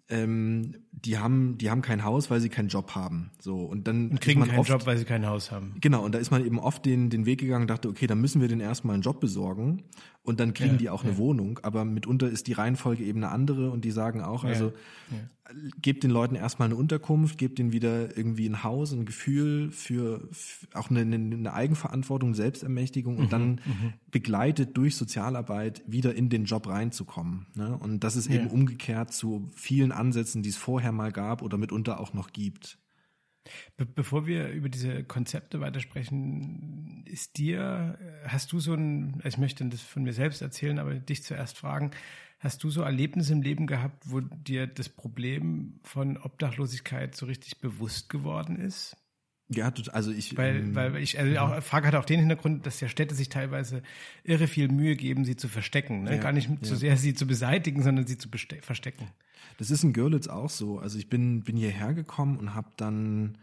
ähm, 0.08 0.76
die 0.92 1.18
haben, 1.18 1.58
die 1.58 1.70
haben 1.70 1.82
kein 1.82 2.04
Haus, 2.04 2.30
weil 2.30 2.40
sie 2.40 2.48
keinen 2.48 2.68
Job 2.68 2.94
haben. 2.94 3.30
So 3.40 3.58
und 3.58 3.88
dann 3.88 4.10
und 4.10 4.20
kriegen 4.20 4.44
keinen 4.44 4.58
oft, 4.58 4.68
Job, 4.68 4.86
weil 4.86 4.96
sie 4.98 5.04
kein 5.04 5.26
Haus 5.26 5.50
haben. 5.50 5.74
Genau 5.80 6.04
und 6.04 6.14
da 6.14 6.18
ist 6.18 6.30
man 6.30 6.44
eben 6.44 6.58
oft 6.58 6.84
den 6.86 7.10
den 7.10 7.26
Weg 7.26 7.40
gegangen, 7.40 7.66
dachte, 7.66 7.88
okay, 7.88 8.06
dann 8.06 8.20
müssen 8.20 8.40
wir 8.40 8.48
den 8.48 8.60
erstmal 8.60 8.94
einen 8.94 9.02
Job 9.02 9.20
besorgen 9.20 9.82
und 10.26 10.40
dann 10.40 10.54
kriegen 10.54 10.72
ja, 10.72 10.76
die 10.78 10.90
auch 10.90 11.04
ja. 11.04 11.10
eine 11.10 11.18
Wohnung. 11.18 11.60
Aber 11.62 11.84
mitunter 11.84 12.28
ist 12.28 12.46
die 12.48 12.52
Reihenfolge 12.52 13.04
eben 13.04 13.22
eine 13.22 13.32
andere 13.32 13.70
und 13.70 13.84
die 13.84 13.90
sagen 13.90 14.20
auch, 14.20 14.44
also 14.44 14.72
ja, 15.10 15.18
gebt 15.80 16.02
den 16.02 16.10
Leuten 16.10 16.34
erstmal 16.34 16.66
eine 16.66 16.76
Unterkunft, 16.76 17.38
gebt 17.38 17.58
ihnen 17.58 17.72
wieder 17.72 18.16
irgendwie 18.16 18.48
ein 18.48 18.64
Haus, 18.64 18.92
ein 18.92 19.04
Gefühl 19.04 19.70
für, 19.70 20.28
für 20.32 20.66
auch 20.74 20.90
eine, 20.90 21.00
eine, 21.00 21.52
Eigenverantwortung, 21.52 22.34
Selbstermächtigung 22.34 23.16
und 23.18 23.26
mhm, 23.26 23.30
dann 23.30 23.48
mhm. 23.50 23.92
begleitet 24.10 24.76
durch 24.76 24.96
Sozialarbeit 24.96 25.82
wieder 25.86 26.14
in 26.14 26.28
den 26.28 26.44
Job 26.44 26.66
reinzukommen. 26.66 27.46
Ne? 27.54 27.76
Und 27.76 28.02
das 28.02 28.16
ist 28.16 28.28
eben 28.28 28.48
umgekehrt 28.48 29.12
zu 29.12 29.48
vielen 29.54 29.92
Ansätzen, 29.92 30.42
die 30.42 30.48
es 30.48 30.56
vorher 30.56 30.92
mal 30.92 31.12
gab 31.12 31.42
oder 31.42 31.56
mitunter 31.56 32.00
auch 32.00 32.12
noch 32.12 32.32
gibt. 32.32 32.78
Be 33.76 33.86
bevor 33.86 34.26
wir 34.26 34.48
über 34.48 34.68
diese 34.68 35.04
Konzepte 35.04 35.60
weitersprechen, 35.60 37.04
ist 37.06 37.38
dir, 37.38 37.98
hast 38.26 38.52
du 38.52 38.60
so 38.60 38.74
ein, 38.74 39.20
ich 39.24 39.38
möchte 39.38 39.64
das 39.66 39.82
von 39.82 40.02
mir 40.02 40.12
selbst 40.12 40.42
erzählen, 40.42 40.78
aber 40.78 40.94
dich 40.94 41.22
zuerst 41.22 41.58
fragen, 41.58 41.90
hast 42.38 42.62
du 42.64 42.70
so 42.70 42.82
Erlebnisse 42.82 43.32
im 43.32 43.42
Leben 43.42 43.66
gehabt, 43.66 44.10
wo 44.10 44.20
dir 44.20 44.66
das 44.66 44.88
Problem 44.88 45.80
von 45.82 46.16
Obdachlosigkeit 46.18 47.14
so 47.14 47.26
richtig 47.26 47.60
bewusst 47.60 48.08
geworden 48.08 48.56
ist? 48.56 48.96
Ja, 49.48 49.72
also 49.92 50.10
ich. 50.10 50.36
Weil, 50.36 50.56
ähm, 50.56 50.74
weil 50.74 50.96
ich, 50.96 51.18
also 51.18 51.38
auch, 51.38 51.62
Frage 51.62 51.86
hat 51.86 51.94
auch 51.94 52.04
den 52.04 52.18
Hintergrund, 52.18 52.66
dass 52.66 52.80
ja 52.80 52.88
Städte 52.88 53.14
sich 53.14 53.28
teilweise 53.28 53.82
irre 54.24 54.48
viel 54.48 54.68
Mühe 54.68 54.96
geben, 54.96 55.24
sie 55.24 55.36
zu 55.36 55.48
verstecken. 55.48 56.02
Ne? 56.04 56.16
Ja, 56.16 56.22
Gar 56.22 56.32
nicht 56.32 56.48
ja. 56.48 56.56
so 56.62 56.74
sehr 56.74 56.96
sie 56.96 57.14
zu 57.14 57.26
beseitigen, 57.26 57.82
sondern 57.82 58.06
sie 58.06 58.18
zu 58.18 58.28
verstecken. 58.28 59.08
Das 59.58 59.70
ist 59.70 59.84
in 59.84 59.92
Görlitz 59.92 60.26
auch 60.26 60.50
so. 60.50 60.78
Also 60.78 60.98
ich 60.98 61.08
bin, 61.08 61.42
bin 61.42 61.56
hierher 61.56 61.94
gekommen 61.94 62.38
und 62.38 62.54
habe 62.54 62.68
dann 62.76 63.38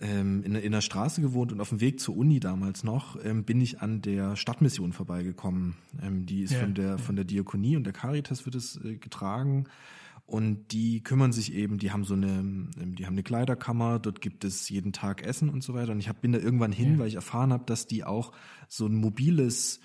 ähm, 0.00 0.42
in, 0.44 0.54
in 0.54 0.72
der 0.72 0.80
Straße 0.80 1.20
gewohnt 1.20 1.52
und 1.52 1.60
auf 1.60 1.68
dem 1.68 1.80
Weg 1.80 2.00
zur 2.00 2.16
Uni 2.16 2.40
damals 2.40 2.82
noch 2.82 3.22
ähm, 3.22 3.44
bin 3.44 3.60
ich 3.60 3.80
an 3.80 4.00
der 4.00 4.36
Stadtmission 4.36 4.92
vorbeigekommen. 4.92 5.76
Ähm, 6.02 6.24
die 6.24 6.42
ist 6.42 6.52
ja, 6.52 6.60
von 6.60 6.74
der 6.74 6.98
von 6.98 7.16
der 7.16 7.24
Diakonie 7.24 7.76
und 7.76 7.84
der 7.84 7.92
Caritas 7.92 8.46
wird 8.46 8.54
es 8.54 8.82
äh, 8.84 8.96
getragen. 8.96 9.66
Und 10.28 10.72
die 10.72 11.02
kümmern 11.02 11.32
sich 11.32 11.54
eben, 11.54 11.78
die 11.78 11.90
haben 11.90 12.04
so 12.04 12.12
eine, 12.12 12.26
ähm, 12.26 12.70
die 12.76 13.06
haben 13.06 13.14
eine 13.14 13.22
Kleiderkammer, 13.22 13.98
dort 13.98 14.20
gibt 14.20 14.44
es 14.44 14.68
jeden 14.68 14.92
Tag 14.92 15.22
Essen 15.22 15.48
und 15.48 15.64
so 15.64 15.72
weiter. 15.72 15.92
Und 15.92 16.00
ich 16.00 16.08
hab, 16.10 16.20
bin 16.20 16.32
da 16.32 16.38
irgendwann 16.38 16.70
hin, 16.70 16.92
ja. 16.92 16.98
weil 16.98 17.08
ich 17.08 17.14
erfahren 17.14 17.50
habe, 17.50 17.64
dass 17.64 17.86
die 17.86 18.04
auch 18.04 18.32
so 18.68 18.84
ein 18.84 18.94
mobiles 18.94 19.80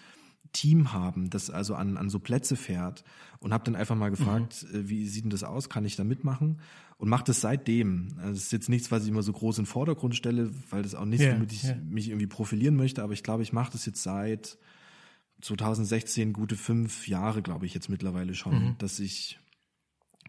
Team 0.52 0.92
haben, 0.92 1.30
das 1.30 1.50
also 1.50 1.76
an, 1.76 1.96
an 1.96 2.10
so 2.10 2.20
Plätze 2.20 2.58
fährt 2.58 3.06
und 3.40 3.54
habe 3.54 3.64
dann 3.64 3.78
einfach 3.78 3.96
mal 3.96 4.10
gefragt, 4.10 4.66
mhm. 4.70 4.90
Wie 4.90 5.08
sieht 5.08 5.24
denn 5.24 5.30
das 5.30 5.46
aus, 5.46 5.70
kann 5.70 5.86
ich 5.86 5.96
da 5.96 6.04
mitmachen? 6.04 6.60
Und 6.98 7.08
mache 7.08 7.24
das 7.24 7.40
seitdem. 7.40 8.10
Also 8.18 8.34
das 8.34 8.44
ist 8.44 8.52
jetzt 8.52 8.68
nichts, 8.68 8.92
was 8.92 9.04
ich 9.04 9.10
immer 9.12 9.24
so 9.24 9.32
groß 9.32 9.60
in 9.60 9.64
den 9.64 9.70
Vordergrund 9.70 10.14
stelle, 10.14 10.52
weil 10.70 10.84
das 10.84 10.94
auch 10.94 11.06
nicht, 11.06 11.22
yeah, 11.22 11.36
womit 11.36 11.54
ich 11.54 11.64
yeah. 11.64 11.78
mich 11.90 12.10
irgendwie 12.10 12.28
profilieren 12.28 12.76
möchte, 12.76 13.02
aber 13.02 13.14
ich 13.14 13.24
glaube, 13.24 13.44
ich 13.44 13.54
mache 13.54 13.72
das 13.72 13.86
jetzt 13.86 14.04
seit 14.04 14.58
2016 15.40 16.34
gute 16.34 16.58
fünf 16.58 17.08
Jahre, 17.08 17.42
glaube 17.42 17.66
ich, 17.66 17.74
jetzt 17.74 17.88
mittlerweile 17.88 18.34
schon, 18.34 18.66
mhm. 18.66 18.76
dass 18.78 19.00
ich 19.00 19.40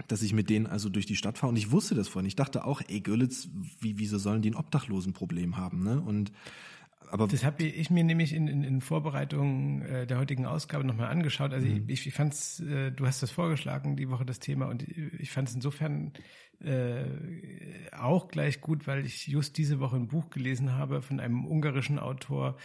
dass 0.08 0.22
ich 0.22 0.32
mit 0.32 0.50
denen 0.50 0.66
also 0.66 0.88
durch 0.88 1.06
die 1.06 1.16
Stadt 1.16 1.38
fahre 1.38 1.50
und 1.50 1.56
ich 1.56 1.70
wusste 1.70 1.94
das 1.94 2.08
vorhin. 2.08 2.26
Ich 2.26 2.36
dachte 2.36 2.64
auch, 2.64 2.82
ey 2.88 3.00
Görlitz, 3.00 3.48
wie, 3.80 3.98
wieso 3.98 4.18
sollen 4.18 4.42
die 4.42 4.50
ein 4.50 4.56
Obdachlosenproblem 4.56 5.56
haben, 5.56 5.82
ne? 5.82 6.00
Und 6.00 6.32
aber 7.10 7.26
das 7.26 7.44
habe 7.44 7.62
ich 7.62 7.90
mir 7.90 8.04
nämlich 8.04 8.32
in, 8.32 8.48
in, 8.48 8.64
in 8.64 8.80
Vorbereitung 8.80 9.82
äh, 9.82 10.06
der 10.06 10.18
heutigen 10.18 10.46
Ausgabe 10.46 10.84
nochmal 10.84 11.08
angeschaut. 11.08 11.52
Also 11.52 11.66
mhm. 11.66 11.84
ich, 11.88 12.06
ich 12.06 12.14
fand's, 12.14 12.60
äh, 12.60 12.90
du 12.90 13.06
hast 13.06 13.22
das 13.22 13.30
vorgeschlagen, 13.30 13.96
die 13.96 14.10
Woche 14.10 14.24
das 14.24 14.38
Thema, 14.38 14.66
und 14.66 14.82
ich 14.82 15.30
fand 15.30 15.48
es 15.48 15.54
insofern 15.54 16.12
äh, 16.64 17.04
auch 17.96 18.28
gleich 18.28 18.60
gut, 18.60 18.86
weil 18.86 19.04
ich 19.04 19.26
just 19.26 19.58
diese 19.58 19.80
Woche 19.80 19.96
ein 19.96 20.08
Buch 20.08 20.30
gelesen 20.30 20.72
habe 20.72 21.02
von 21.02 21.20
einem 21.20 21.46
ungarischen 21.46 21.98
Autor. 21.98 22.56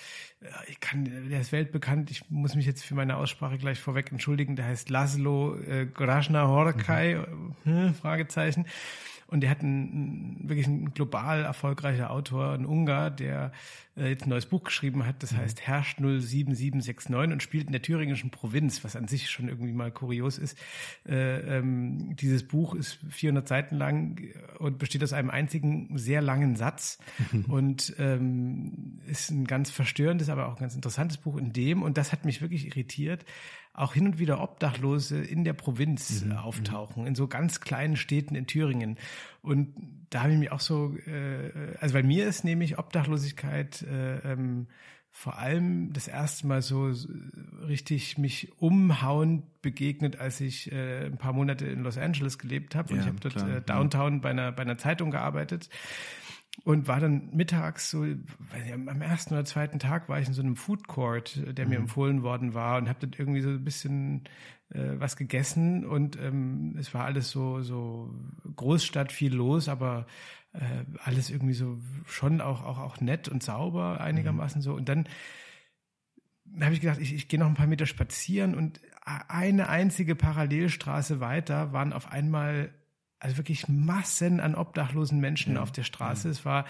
Ich 0.68 0.80
kann, 0.80 1.06
der 1.30 1.42
ist 1.42 1.52
weltbekannt. 1.52 2.12
Ich 2.12 2.30
muss 2.30 2.56
mich 2.56 2.66
jetzt 2.66 2.84
für 2.84 2.96
meine 2.96 3.18
Aussprache 3.18 3.58
gleich 3.58 3.80
vorweg 3.80 4.12
entschuldigen. 4.12 4.56
Der 4.56 4.66
heißt 4.66 4.90
Laszlo 4.90 5.56
äh, 5.56 5.86
Grasna 5.86 6.48
Horkai, 6.48 7.16
mhm. 7.16 7.56
Hm, 7.64 7.94
Fragezeichen. 7.94 8.66
Und 9.30 9.44
er 9.44 9.52
hat 9.52 9.62
einen, 9.62 10.50
wirklich 10.50 10.66
ein 10.66 10.92
global 10.94 11.44
erfolgreicher 11.44 12.10
Autor, 12.10 12.54
ein 12.54 12.66
Ungar, 12.66 13.12
der 13.12 13.52
äh, 13.96 14.10
jetzt 14.10 14.26
ein 14.26 14.30
neues 14.30 14.48
Buch 14.48 14.64
geschrieben 14.64 15.06
hat, 15.06 15.22
das 15.22 15.34
mhm. 15.34 15.38
heißt 15.38 15.62
Herrscht 15.62 16.00
07769 16.00 17.32
und 17.32 17.44
spielt 17.44 17.68
in 17.68 17.72
der 17.72 17.84
thüringischen 17.84 18.32
Provinz, 18.32 18.84
was 18.84 18.96
an 18.96 19.08
sich 19.08 19.30
schon 19.30 19.48
irgendwie 19.48 19.72
mal 19.72 19.92
kurios 19.92 20.40
ist. 20.40 20.58
Äh, 21.08 21.58
ähm, 21.58 22.16
dieses 22.16 22.48
Buch 22.48 22.74
ist 22.74 23.00
400 23.10 23.48
Seiten 23.48 23.76
lang 23.76 24.20
und 24.58 24.80
besteht 24.80 25.04
aus 25.04 25.14
einem 25.14 25.30
einzigen 25.30 25.96
sehr 25.96 26.22
langen 26.22 26.56
Satz 26.56 26.98
mhm. 27.32 27.46
und 27.50 27.96
ähm, 28.00 29.00
ist 29.06 29.30
ein 29.30 29.46
ganz 29.46 29.70
verstörendes, 29.70 30.30
aber 30.30 30.48
auch 30.48 30.58
ganz 30.58 30.74
interessantes 30.74 31.18
Buch 31.18 31.38
in 31.38 31.54
dem 31.54 31.84
und 31.84 31.98
das 31.98 32.12
hat 32.12 32.26
mich 32.26 32.42
wirklich 32.42 32.66
irritiert, 32.66 33.26
auch 33.80 33.94
hin 33.94 34.06
und 34.06 34.20
wieder 34.20 34.42
Obdachlose 34.42 35.22
in 35.22 35.44
der 35.44 35.54
Provinz 35.54 36.24
mhm. 36.24 36.34
auftauchen, 36.34 37.08
in 37.08 37.16
so 37.16 37.28
ganz 37.28 37.62
kleinen 37.62 37.96
Städten 37.96 38.36
in 38.36 38.46
Thüringen. 38.46 38.98
Und 39.42 39.74
da 40.10 40.24
habe 40.24 40.34
ich 40.34 40.40
mich 40.40 40.52
auch 40.52 40.60
so, 40.60 40.96
äh, 41.08 41.76
also 41.80 41.94
bei 41.94 42.04
mir 42.04 42.28
ist 42.28 42.44
nämlich 42.44 42.78
Obdachlosigkeit 42.78 43.82
äh, 43.84 44.34
ähm, 44.34 44.68
vor 45.12 45.38
allem 45.38 45.92
das 45.92 46.08
erste 46.08 46.46
Mal 46.48 46.62
so 46.62 46.94
richtig 47.68 48.18
mich 48.18 48.52
umhauend 48.60 49.62
begegnet, 49.62 50.20
als 50.20 50.40
ich 50.40 50.72
äh, 50.72 51.06
ein 51.06 51.18
paar 51.18 51.34
Monate 51.34 51.66
in 51.66 51.84
Los 51.84 51.98
Angeles 51.98 52.38
gelebt 52.38 52.76
habe. 52.76 52.94
Und 52.94 52.98
ja, 52.98 53.02
ich 53.04 53.08
habe 53.08 53.20
dort 53.20 53.36
klar, 53.36 53.58
äh, 53.58 53.62
Downtown 53.62 54.14
ja. 54.16 54.20
bei, 54.20 54.30
einer, 54.30 54.52
bei 54.52 54.62
einer 54.62 54.78
Zeitung 54.78 55.12
gearbeitet. 55.12 55.70
Und 56.64 56.88
war 56.88 57.00
dann 57.00 57.30
mittags 57.34 57.90
so, 57.90 58.04
ich, 58.04 58.18
am 58.74 59.02
ersten 59.02 59.34
oder 59.34 59.46
zweiten 59.46 59.80
Tag 59.80 60.10
war 60.10 60.20
ich 60.20 60.28
in 60.28 60.34
so 60.34 60.42
einem 60.42 60.56
Food 60.56 60.88
Court, 60.88 61.42
der 61.58 61.66
mir 61.66 61.80
mhm. 61.80 61.84
empfohlen 61.84 62.24
worden 62.24 62.54
war 62.54 62.78
und 62.78 62.90
habe 62.90 63.00
dann 63.00 63.12
irgendwie 63.18 63.42
so 63.42 63.50
ein 63.50 63.64
bisschen 63.64 64.24
äh, 64.70 65.00
was 65.00 65.16
gegessen 65.16 65.86
und 65.86 66.18
ähm, 66.18 66.76
es 66.78 66.94
war 66.94 67.06
alles 67.06 67.30
so 67.30 67.62
so 67.62 68.14
Großstadt 68.56 69.12
viel 69.12 69.34
los, 69.34 69.70
aber 69.70 70.06
äh, 70.54 70.86
alles 71.04 71.30
irgendwie 71.30 71.54
so 71.54 71.80
schon 72.06 72.42
auch 72.42 72.64
auch 72.64 72.80
auch 72.80 73.02
nett 73.02 73.30
und 73.30 73.42
sauber 73.42 74.02
einigermaßen 74.02 74.60
mhm. 74.60 74.64
so 74.64 74.74
und 74.74 74.90
dann 74.90 75.08
habe 76.62 76.74
ich 76.74 76.82
gedacht, 76.82 77.00
ich, 77.00 77.14
ich 77.14 77.28
gehe 77.28 77.40
noch 77.40 77.48
ein 77.48 77.54
paar 77.54 77.68
Meter 77.68 77.86
spazieren 77.86 78.56
und 78.56 78.82
eine 79.04 79.70
einzige 79.70 80.16
Parallelstraße 80.16 81.20
weiter 81.20 81.74
waren 81.74 81.94
auf 81.94 82.12
einmal 82.12 82.72
also 83.20 83.38
wirklich 83.38 83.68
Massen 83.68 84.40
an 84.40 84.56
obdachlosen 84.56 85.20
Menschen 85.20 85.56
ja. 85.56 85.62
auf 85.62 85.72
der 85.72 85.84
Straße. 85.84 86.28
Ja. 86.28 86.32
Es 86.32 86.46
war 86.46 86.66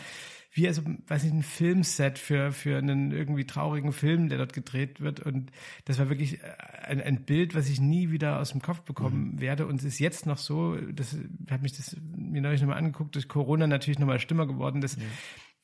wie 0.51 0.67
also, 0.67 0.81
weiß 1.07 1.23
nicht, 1.23 1.33
ein 1.33 1.43
Filmset 1.43 2.17
für, 2.17 2.51
für 2.51 2.77
einen 2.77 3.11
irgendwie 3.11 3.45
traurigen 3.45 3.93
Film, 3.93 4.29
der 4.29 4.39
dort 4.39 4.53
gedreht 4.53 4.99
wird. 4.99 5.19
Und 5.19 5.51
das 5.85 5.99
war 5.99 6.09
wirklich 6.09 6.39
ein, 6.83 7.01
ein 7.01 7.23
Bild, 7.23 7.53
was 7.53 7.69
ich 7.69 7.79
nie 7.79 8.09
wieder 8.09 8.39
aus 8.39 8.51
dem 8.51 8.61
Kopf 8.61 8.81
bekommen 8.81 9.33
mhm. 9.33 9.41
werde. 9.41 9.67
Und 9.67 9.79
es 9.79 9.85
ist 9.85 9.99
jetzt 9.99 10.25
noch 10.25 10.39
so, 10.39 10.75
das 10.75 11.15
hat 11.49 11.61
mich 11.61 11.77
das 11.77 11.95
mir 12.15 12.41
neulich 12.41 12.61
nochmal 12.61 12.77
angeguckt, 12.77 13.13
durch 13.13 13.27
Corona 13.27 13.67
natürlich 13.67 13.99
nochmal 13.99 14.19
stimmer 14.19 14.47
geworden, 14.47 14.81
dass 14.81 14.95
ja. 14.95 15.03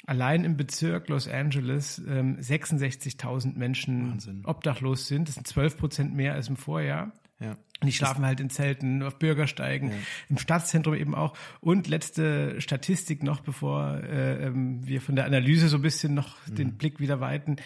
allein 0.05 0.43
im 0.43 0.55
Bezirk 0.55 1.09
Los 1.09 1.27
Angeles 1.27 1.99
ähm, 2.07 2.37
66.000 2.37 3.57
Menschen 3.57 4.11
Wahnsinn. 4.11 4.45
obdachlos 4.45 5.07
sind. 5.07 5.27
Das 5.29 5.35
sind 5.35 5.47
12 5.47 5.77
Prozent 5.77 6.15
mehr 6.15 6.33
als 6.33 6.47
im 6.47 6.57
Vorjahr. 6.57 7.11
Ja. 7.39 7.57
Und 7.81 7.87
die 7.87 7.91
schlafen 7.91 8.25
halt 8.25 8.39
in 8.39 8.49
Zelten, 8.49 9.03
auf 9.03 9.19
Bürgersteigen, 9.19 9.89
ja. 9.89 9.97
im 10.29 10.37
Stadtzentrum 10.37 10.95
eben 10.95 11.13
auch. 11.13 11.37
Und 11.59 11.87
letzte 11.87 12.61
Statistik 12.61 13.21
noch, 13.21 13.41
bevor 13.41 14.01
äh, 14.01 14.45
ähm, 14.45 14.87
wir 14.87 15.01
von 15.01 15.17
der 15.17 15.25
Analyse 15.25 15.67
so 15.67 15.77
ein 15.77 15.81
bisschen 15.81 16.13
noch 16.13 16.37
mhm. 16.47 16.55
den 16.55 16.77
Blick 16.77 17.01
wieder 17.01 17.19
weiten, 17.19 17.57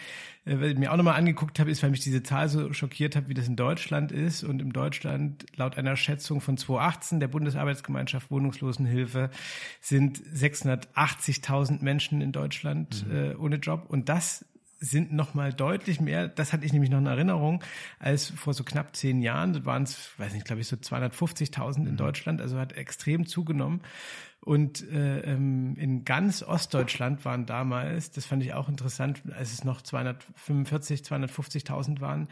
äh, 0.44 0.56
was 0.58 0.70
ich 0.70 0.78
mir 0.78 0.92
auch 0.92 0.96
nochmal 0.96 1.14
angeguckt 1.14 1.60
habe, 1.60 1.70
ist, 1.70 1.84
weil 1.84 1.90
mich 1.90 2.00
diese 2.00 2.24
Zahl 2.24 2.48
so 2.48 2.72
schockiert 2.72 3.14
hat, 3.14 3.28
wie 3.28 3.34
das 3.34 3.46
in 3.46 3.54
Deutschland 3.54 4.10
ist. 4.10 4.42
Und 4.42 4.60
in 4.60 4.70
Deutschland, 4.70 5.46
laut 5.54 5.78
einer 5.78 5.94
Schätzung 5.94 6.40
von 6.40 6.56
2018 6.56 7.20
der 7.20 7.28
Bundesarbeitsgemeinschaft 7.28 8.32
Wohnungslosenhilfe, 8.32 9.30
sind 9.80 10.18
680.000 10.18 11.84
Menschen 11.84 12.20
in 12.20 12.32
Deutschland 12.32 13.06
mhm. 13.06 13.14
äh, 13.14 13.34
ohne 13.36 13.56
Job. 13.56 13.86
Und 13.88 14.08
das 14.08 14.44
sind 14.80 15.12
noch 15.12 15.34
mal 15.34 15.52
deutlich 15.52 16.00
mehr, 16.00 16.26
das 16.26 16.52
hatte 16.52 16.64
ich 16.64 16.72
nämlich 16.72 16.90
noch 16.90 16.98
in 16.98 17.06
Erinnerung, 17.06 17.62
als 17.98 18.30
vor 18.30 18.54
so 18.54 18.64
knapp 18.64 18.96
zehn 18.96 19.20
Jahren. 19.20 19.52
Das 19.52 19.64
waren 19.66 19.82
es, 19.82 20.10
weiß 20.18 20.32
nicht, 20.32 20.46
glaube 20.46 20.62
ich, 20.62 20.68
so 20.68 20.76
250.000 20.76 21.76
in 21.76 21.92
mhm. 21.92 21.96
Deutschland, 21.96 22.40
also 22.40 22.58
hat 22.58 22.72
extrem 22.72 23.26
zugenommen. 23.26 23.82
Und 24.42 24.90
äh, 24.90 25.20
ähm, 25.20 25.76
in 25.76 26.04
ganz 26.06 26.42
Ostdeutschland 26.42 27.26
waren 27.26 27.44
damals, 27.44 28.10
das 28.10 28.24
fand 28.24 28.42
ich 28.42 28.54
auch 28.54 28.70
interessant, 28.70 29.22
als 29.36 29.52
es 29.52 29.64
noch 29.64 29.82
245, 29.82 31.02
250.000 31.02 32.00
waren, 32.00 32.28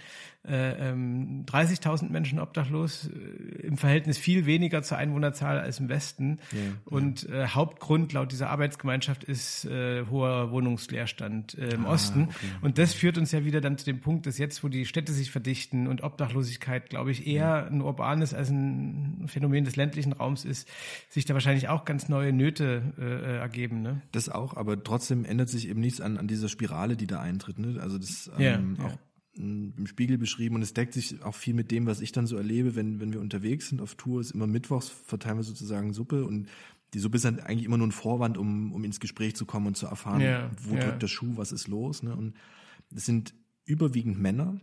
äh, 0.49 0.91
ähm, 0.91 1.45
30.000 1.47 2.11
Menschen 2.11 2.39
obdachlos, 2.39 3.09
äh, 3.09 3.67
im 3.67 3.77
Verhältnis 3.77 4.19
viel 4.19 4.47
weniger 4.47 4.83
zur 4.83 4.99
Einwohnerzahl 4.99 5.59
als 5.59 5.81
im 5.81 5.89
Westen. 5.89 6.39
Ja, 6.53 6.59
und 6.85 7.29
äh, 7.29 7.49
Hauptgrund 7.49 8.13
laut 8.13 8.33
dieser 8.33 8.51
Arbeitsgemeinschaft 8.51 9.25
ist 9.25 9.65
äh, 9.67 10.05
hoher 10.07 10.51
Wohnungsleerstand 10.51 11.57
äh, 11.59 11.75
im 11.75 11.87
ah, 11.87 11.93
Osten. 11.93 12.25
Okay. 12.25 12.47
Und 12.63 12.79
das 12.79 12.95
führt 12.95 13.19
uns 13.19 13.33
ja 13.33 13.45
wieder 13.45 13.61
dann 13.61 13.77
zu 13.79 13.85
dem 13.85 14.01
Punkt, 14.01 14.27
dass 14.27 14.39
jetzt, 14.39 14.65
wo 14.65 14.69
die 14.69 14.87
Städte 14.87 15.13
sich 15.13 15.31
verdichten 15.31 15.87
und 15.87 16.03
Obdachlosigkeit, 16.03 16.91
glaube 16.91 17.11
ich, 17.11 17.27
eher 17.27 17.43
ja. 17.43 17.67
ein 17.67 17.83
urbanes 17.83 18.35
als 18.35 18.51
ein 18.51 19.25
Phänomen 19.27 19.65
des 19.65 19.77
ländlichen 19.77 20.13
Raums 20.13 20.45
ist, 20.45 20.69
sich 21.09 21.25
da 21.25 21.35
wahrscheinlich 21.35 21.69
auch 21.69 21.85
ganz 21.85 22.09
neue 22.09 22.33
Nöte 22.33 22.83
äh, 22.99 23.37
ergeben. 23.39 23.83
Ne? 23.83 24.03
Das 24.13 24.29
auch, 24.29 24.57
aber 24.57 24.83
trotzdem 24.83 25.25
ändert 25.25 25.49
sich 25.49 25.69
eben 25.69 25.81
nichts 25.81 26.01
an, 26.01 26.19
an 26.19 26.27
dieser 26.27 26.49
Spirale, 26.49 26.97
die 26.97 27.07
da 27.07 27.21
eintritt. 27.21 27.59
Ne? 27.59 27.81
Also 27.81 27.99
das 27.99 28.31
ähm, 28.39 28.77
ja, 28.79 28.87
auch 28.87 28.99
im 29.39 29.87
Spiegel 29.87 30.19
beschrieben 30.19 30.57
und 30.57 30.63
es 30.63 30.75
deckt 30.75 30.95
sich 30.95 31.23
auch 31.23 31.35
viel 31.35 31.55
mit 31.55 31.71
dem, 31.71 31.87
was 31.87 32.01
ich 32.01 32.11
dann 32.11 32.27
so 32.27 32.37
erlebe, 32.37 32.75
wenn, 32.75 33.01
wenn 33.01 33.13
wir 33.13 33.21
unterwegs 33.21 33.69
sind 33.69 33.81
auf 33.81 33.95
Tour, 33.95 34.21
ist 34.21 34.33
immer 34.33 34.47
mittwochs 34.47 34.89
verteilen 34.89 35.37
wir 35.37 35.45
sozusagen 35.45 35.93
Suppe 35.93 36.25
und 36.25 36.49
die 36.95 36.99
Suppe 36.99 37.17
ist 37.17 37.25
dann 37.25 37.39
eigentlich 37.41 37.65
immer 37.65 37.79
nur 37.79 37.87
ein 37.87 37.93
Vorwand, 37.93 38.39
um, 38.39 38.73
um 38.73 38.83
ins 38.85 38.99
Gespräch 38.99 39.37
zu 39.37 39.47
kommen 39.47 39.67
und 39.67 39.77
zu 39.77 39.87
erfahren, 39.87 40.21
ja, 40.21 40.51
wo 40.63 40.75
ja. 40.75 40.85
drückt 40.85 41.03
der 41.03 41.09
Schuh, 41.09 41.37
was 41.37 41.53
ist 41.53 41.69
los. 41.69 42.03
Ne? 42.03 42.17
Und 42.17 42.35
es 42.95 43.05
sind 43.05 43.35
überwiegend 43.65 44.19
Männer, 44.19 44.59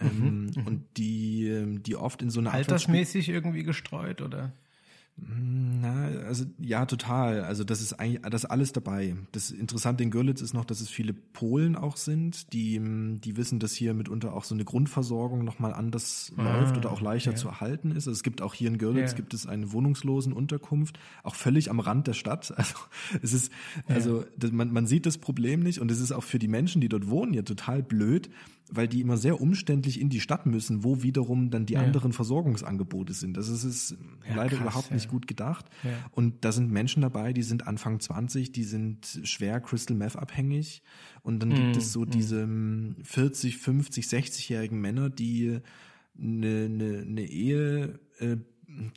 ähm, 0.00 0.18
mhm, 0.18 0.50
mhm. 0.54 0.66
und 0.66 0.84
die, 0.96 1.80
die 1.80 1.96
oft 1.96 2.22
in 2.22 2.30
so 2.30 2.40
einer 2.40 2.52
Altersmäßig 2.52 3.28
irgendwie 3.28 3.64
gestreut, 3.64 4.22
oder? 4.22 4.52
Na, 5.16 6.06
also 6.26 6.44
ja, 6.58 6.86
total. 6.86 7.42
Also 7.42 7.62
das 7.62 7.80
ist 7.80 7.92
eigentlich 7.94 8.22
das 8.22 8.44
alles 8.44 8.72
dabei. 8.72 9.14
Das 9.30 9.52
Interessante 9.52 10.02
in 10.02 10.10
Görlitz 10.10 10.40
ist 10.40 10.54
noch, 10.54 10.64
dass 10.64 10.80
es 10.80 10.88
viele 10.88 11.12
Polen 11.12 11.76
auch 11.76 11.96
sind, 11.96 12.52
die 12.52 12.80
die 13.20 13.36
wissen, 13.36 13.60
dass 13.60 13.72
hier 13.74 13.94
mitunter 13.94 14.34
auch 14.34 14.42
so 14.42 14.56
eine 14.56 14.64
Grundversorgung 14.64 15.44
nochmal 15.44 15.72
anders 15.72 16.32
ah, 16.36 16.42
läuft 16.42 16.76
oder 16.76 16.90
auch 16.90 17.00
leichter 17.00 17.30
ja. 17.30 17.36
zu 17.36 17.46
erhalten 17.46 17.92
ist. 17.92 18.08
Also 18.08 18.12
es 18.12 18.24
gibt 18.24 18.42
auch 18.42 18.54
hier 18.54 18.66
in 18.66 18.78
Görlitz 18.78 19.12
ja. 19.12 19.16
gibt 19.16 19.34
es 19.34 19.46
eine 19.46 19.70
Wohnungslosenunterkunft, 19.70 20.98
auch 21.22 21.36
völlig 21.36 21.70
am 21.70 21.78
Rand 21.78 22.06
der 22.06 22.14
Stadt. 22.14 22.52
Also 22.64 22.76
es 23.22 23.32
ist 23.34 23.52
also 23.86 24.24
das, 24.38 24.50
man 24.52 24.72
man 24.72 24.86
sieht 24.86 25.06
das 25.06 25.18
Problem 25.18 25.60
nicht 25.60 25.80
und 25.80 25.90
es 25.90 26.00
ist 26.00 26.12
auch 26.12 26.22
für 26.22 26.38
die 26.38 26.48
Menschen, 26.48 26.80
die 26.80 26.88
dort 26.88 27.08
wohnen, 27.08 27.34
ja 27.34 27.42
total 27.42 27.82
blöd, 27.82 28.30
weil 28.74 28.88
die 28.88 29.00
immer 29.00 29.16
sehr 29.16 29.40
umständlich 29.40 30.00
in 30.00 30.08
die 30.08 30.20
Stadt 30.20 30.46
müssen, 30.46 30.84
wo 30.84 31.02
wiederum 31.02 31.50
dann 31.50 31.66
die 31.66 31.74
ja. 31.74 31.82
anderen 31.82 32.12
Versorgungsangebote 32.12 33.12
sind. 33.12 33.36
Das 33.36 33.48
ist, 33.48 33.64
ist 33.64 33.96
ja, 34.28 34.36
leider 34.36 34.56
krass, 34.56 34.60
überhaupt 34.60 34.90
ja. 34.90 34.94
nicht 34.94 35.08
gut 35.08 35.26
gedacht. 35.26 35.66
Und 36.10 36.44
da 36.44 36.52
sind 36.52 36.70
Menschen 36.70 37.02
dabei, 37.02 37.32
die 37.32 37.42
sind 37.42 37.66
Anfang 37.66 38.00
20, 38.00 38.52
die 38.52 38.64
sind 38.64 39.20
schwer 39.24 39.60
Crystal 39.60 39.96
Meth 39.96 40.16
abhängig. 40.16 40.82
Und 41.22 41.40
dann 41.40 41.50
mm, 41.50 41.54
gibt 41.54 41.76
es 41.76 41.92
so 41.92 42.02
mm. 42.02 42.10
diese 42.10 42.48
40, 43.02 43.58
50, 43.58 44.06
60-jährigen 44.06 44.80
Männer, 44.80 45.10
die 45.10 45.60
eine, 46.18 46.64
eine, 46.66 46.98
eine 47.02 47.24
Ehe 47.24 47.98
äh, 48.18 48.36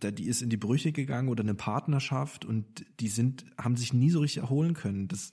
die 0.02 0.26
ist 0.26 0.42
in 0.42 0.50
die 0.50 0.58
Brüche 0.58 0.92
gegangen 0.92 1.30
oder 1.30 1.44
eine 1.44 1.54
Partnerschaft 1.54 2.46
und 2.46 2.66
die 3.00 3.10
sind, 3.10 3.46
haben 3.58 3.78
sich 3.78 3.94
nie 3.94 4.10
so 4.10 4.20
richtig 4.22 4.42
erholen 4.42 4.74
können. 4.74 5.08
Das, 5.08 5.32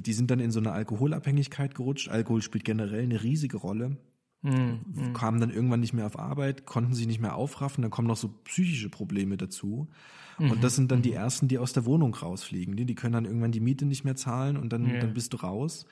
die 0.00 0.12
sind 0.12 0.30
dann 0.30 0.40
in 0.40 0.50
so 0.50 0.60
eine 0.60 0.72
Alkoholabhängigkeit 0.72 1.74
gerutscht. 1.74 2.08
Alkohol 2.08 2.42
spielt 2.42 2.64
generell 2.64 3.02
eine 3.02 3.22
riesige 3.22 3.56
Rolle. 3.56 3.96
Mhm. 4.42 5.14
Kamen 5.14 5.40
dann 5.40 5.50
irgendwann 5.50 5.80
nicht 5.80 5.94
mehr 5.94 6.06
auf 6.06 6.18
Arbeit, 6.18 6.66
konnten 6.66 6.92
sich 6.94 7.06
nicht 7.06 7.20
mehr 7.20 7.34
aufraffen, 7.34 7.80
dann 7.80 7.90
kommen 7.90 8.08
noch 8.08 8.18
so 8.18 8.28
psychische 8.44 8.90
Probleme 8.90 9.38
dazu. 9.38 9.88
Mhm. 10.38 10.50
Und 10.50 10.64
das 10.64 10.76
sind 10.76 10.92
dann 10.92 11.00
die 11.00 11.12
mhm. 11.12 11.16
ersten, 11.16 11.48
die 11.48 11.58
aus 11.58 11.72
der 11.72 11.86
Wohnung 11.86 12.14
rausfliegen. 12.14 12.76
Die, 12.76 12.84
die 12.84 12.94
können 12.94 13.14
dann 13.14 13.24
irgendwann 13.24 13.52
die 13.52 13.60
Miete 13.60 13.86
nicht 13.86 14.04
mehr 14.04 14.16
zahlen 14.16 14.58
und 14.58 14.70
dann, 14.70 14.86
ja. 14.86 15.00
dann 15.00 15.14
bist 15.14 15.32
du 15.32 15.38
raus. 15.38 15.86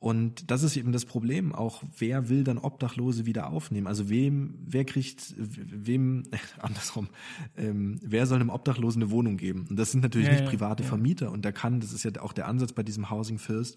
Und 0.00 0.50
das 0.50 0.62
ist 0.62 0.76
eben 0.76 0.92
das 0.92 1.04
Problem 1.04 1.52
auch, 1.52 1.82
wer 1.98 2.28
will 2.28 2.44
dann 2.44 2.58
Obdachlose 2.58 3.26
wieder 3.26 3.50
aufnehmen? 3.50 3.88
Also 3.88 4.08
wem, 4.08 4.54
wer 4.64 4.84
kriegt, 4.84 5.34
wem, 5.36 6.22
äh, 6.30 6.36
andersrum, 6.60 7.08
ähm, 7.56 7.98
wer 8.02 8.26
soll 8.26 8.40
einem 8.40 8.50
Obdachlosen 8.50 9.02
eine 9.02 9.10
Wohnung 9.10 9.36
geben? 9.36 9.66
Und 9.68 9.76
das 9.76 9.90
sind 9.90 10.02
natürlich 10.02 10.28
ja, 10.28 10.34
nicht 10.34 10.46
private 10.46 10.84
ja. 10.84 10.88
Vermieter. 10.88 11.32
Und 11.32 11.44
da 11.44 11.50
kann, 11.50 11.80
das 11.80 11.92
ist 11.92 12.04
ja 12.04 12.12
auch 12.20 12.32
der 12.32 12.46
Ansatz 12.46 12.72
bei 12.72 12.84
diesem 12.84 13.10
Housing 13.10 13.38
First, 13.38 13.76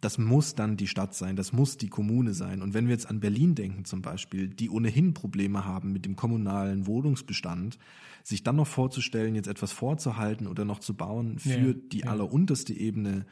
das 0.00 0.18
muss 0.18 0.54
dann 0.54 0.76
die 0.76 0.88
Stadt 0.88 1.14
sein, 1.14 1.36
das 1.36 1.52
muss 1.52 1.76
die 1.76 1.88
Kommune 1.88 2.34
sein. 2.34 2.62
Und 2.62 2.74
wenn 2.74 2.86
wir 2.86 2.92
jetzt 2.92 3.08
an 3.08 3.20
Berlin 3.20 3.54
denken 3.54 3.84
zum 3.84 4.02
Beispiel, 4.02 4.48
die 4.48 4.68
ohnehin 4.68 5.14
Probleme 5.14 5.64
haben 5.64 5.92
mit 5.92 6.04
dem 6.04 6.16
kommunalen 6.16 6.86
Wohnungsbestand, 6.86 7.78
sich 8.24 8.42
dann 8.42 8.56
noch 8.56 8.66
vorzustellen, 8.66 9.34
jetzt 9.34 9.48
etwas 9.48 9.72
vorzuhalten 9.72 10.46
oder 10.46 10.64
noch 10.64 10.80
zu 10.80 10.94
bauen 10.94 11.38
für 11.38 11.68
ja, 11.68 11.74
die 11.92 12.06
allerunterste 12.06 12.72
Ebene, 12.72 13.26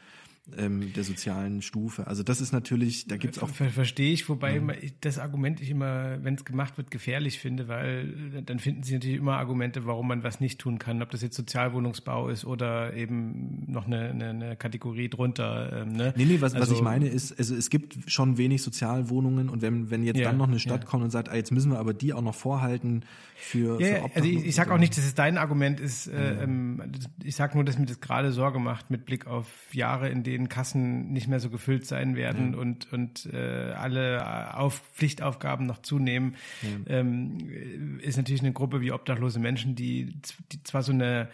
ähm, 0.57 0.91
der 0.91 1.05
sozialen 1.05 1.61
Stufe. 1.61 2.05
Also 2.05 2.21
das 2.21 2.41
ist 2.41 2.51
natürlich, 2.51 3.07
da 3.07 3.15
gibt 3.15 3.37
es 3.37 3.41
auch. 3.41 3.49
Ver 3.49 3.69
verstehe 3.69 4.11
ich, 4.11 4.27
wobei 4.27 4.59
mhm. 4.59 4.73
das 4.99 5.17
Argument 5.17 5.61
ich 5.61 5.69
immer, 5.69 6.21
wenn 6.21 6.35
es 6.35 6.43
gemacht 6.43 6.77
wird, 6.77 6.91
gefährlich 6.91 7.39
finde, 7.39 7.69
weil 7.69 8.43
dann 8.45 8.59
finden 8.59 8.83
sie 8.83 8.93
natürlich 8.93 9.17
immer 9.17 9.37
Argumente, 9.37 9.85
warum 9.85 10.09
man 10.09 10.23
was 10.23 10.41
nicht 10.41 10.59
tun 10.59 10.79
kann, 10.79 11.01
ob 11.01 11.11
das 11.11 11.21
jetzt 11.21 11.37
Sozialwohnungsbau 11.37 12.27
ist 12.27 12.43
oder 12.43 12.93
eben 12.93 13.71
noch 13.71 13.87
eine, 13.87 14.09
eine, 14.09 14.29
eine 14.29 14.55
Kategorie 14.57 15.07
drunter. 15.07 15.83
Ähm, 15.83 15.93
ne? 15.93 16.13
Nee, 16.17 16.25
nee, 16.25 16.41
was, 16.41 16.53
also, 16.55 16.71
was 16.71 16.77
ich 16.77 16.83
meine 16.83 17.07
ist, 17.07 17.37
also 17.39 17.55
es 17.55 17.69
gibt 17.69 18.11
schon 18.11 18.37
wenig 18.37 18.63
Sozialwohnungen 18.63 19.47
und 19.47 19.61
wenn, 19.61 19.91
wenn 19.91 20.03
jetzt 20.03 20.19
ja, 20.19 20.25
dann 20.25 20.37
noch 20.37 20.49
eine 20.49 20.59
Stadt 20.59 20.83
ja. 20.83 20.89
kommt 20.89 21.05
und 21.05 21.09
sagt, 21.09 21.29
ah, 21.29 21.35
jetzt 21.35 21.51
müssen 21.51 21.71
wir 21.71 21.79
aber 21.79 21.93
die 21.93 22.11
auch 22.11 22.21
noch 22.21 22.35
vorhalten 22.35 23.05
für, 23.35 23.79
ja, 23.79 24.07
für 24.09 24.15
Also 24.15 24.27
ich, 24.27 24.45
ich 24.45 24.55
sage 24.55 24.73
auch 24.73 24.77
nicht, 24.77 24.97
dass 24.97 25.05
es 25.05 25.15
dein 25.15 25.37
Argument 25.37 25.79
ist. 25.79 26.07
Äh, 26.07 26.43
ähm, 26.43 26.81
ich 27.23 27.35
sage 27.37 27.55
nur, 27.55 27.63
dass 27.63 27.79
mir 27.79 27.85
das 27.85 28.01
gerade 28.01 28.33
Sorge 28.33 28.59
macht 28.59 28.91
mit 28.91 29.05
Blick 29.05 29.25
auf 29.25 29.47
Jahre, 29.73 30.09
in 30.09 30.23
denen 30.23 30.32
denen 30.33 30.49
Kassen 30.49 31.13
nicht 31.13 31.27
mehr 31.27 31.39
so 31.39 31.49
gefüllt 31.49 31.85
sein 31.85 32.15
werden 32.15 32.51
mhm. 32.51 32.57
und, 32.57 32.93
und 32.93 33.29
äh, 33.31 33.73
alle 33.73 34.55
auf 34.57 34.81
Pflichtaufgaben 34.93 35.65
noch 35.65 35.81
zunehmen, 35.81 36.35
mhm. 36.61 36.85
ähm, 36.87 37.99
ist 38.01 38.17
natürlich 38.17 38.41
eine 38.41 38.53
Gruppe 38.53 38.81
wie 38.81 38.91
obdachlose 38.91 39.39
Menschen, 39.39 39.75
die, 39.75 40.15
die 40.51 40.63
zwar 40.63 40.83
so 40.83 40.91
eine 40.91 41.29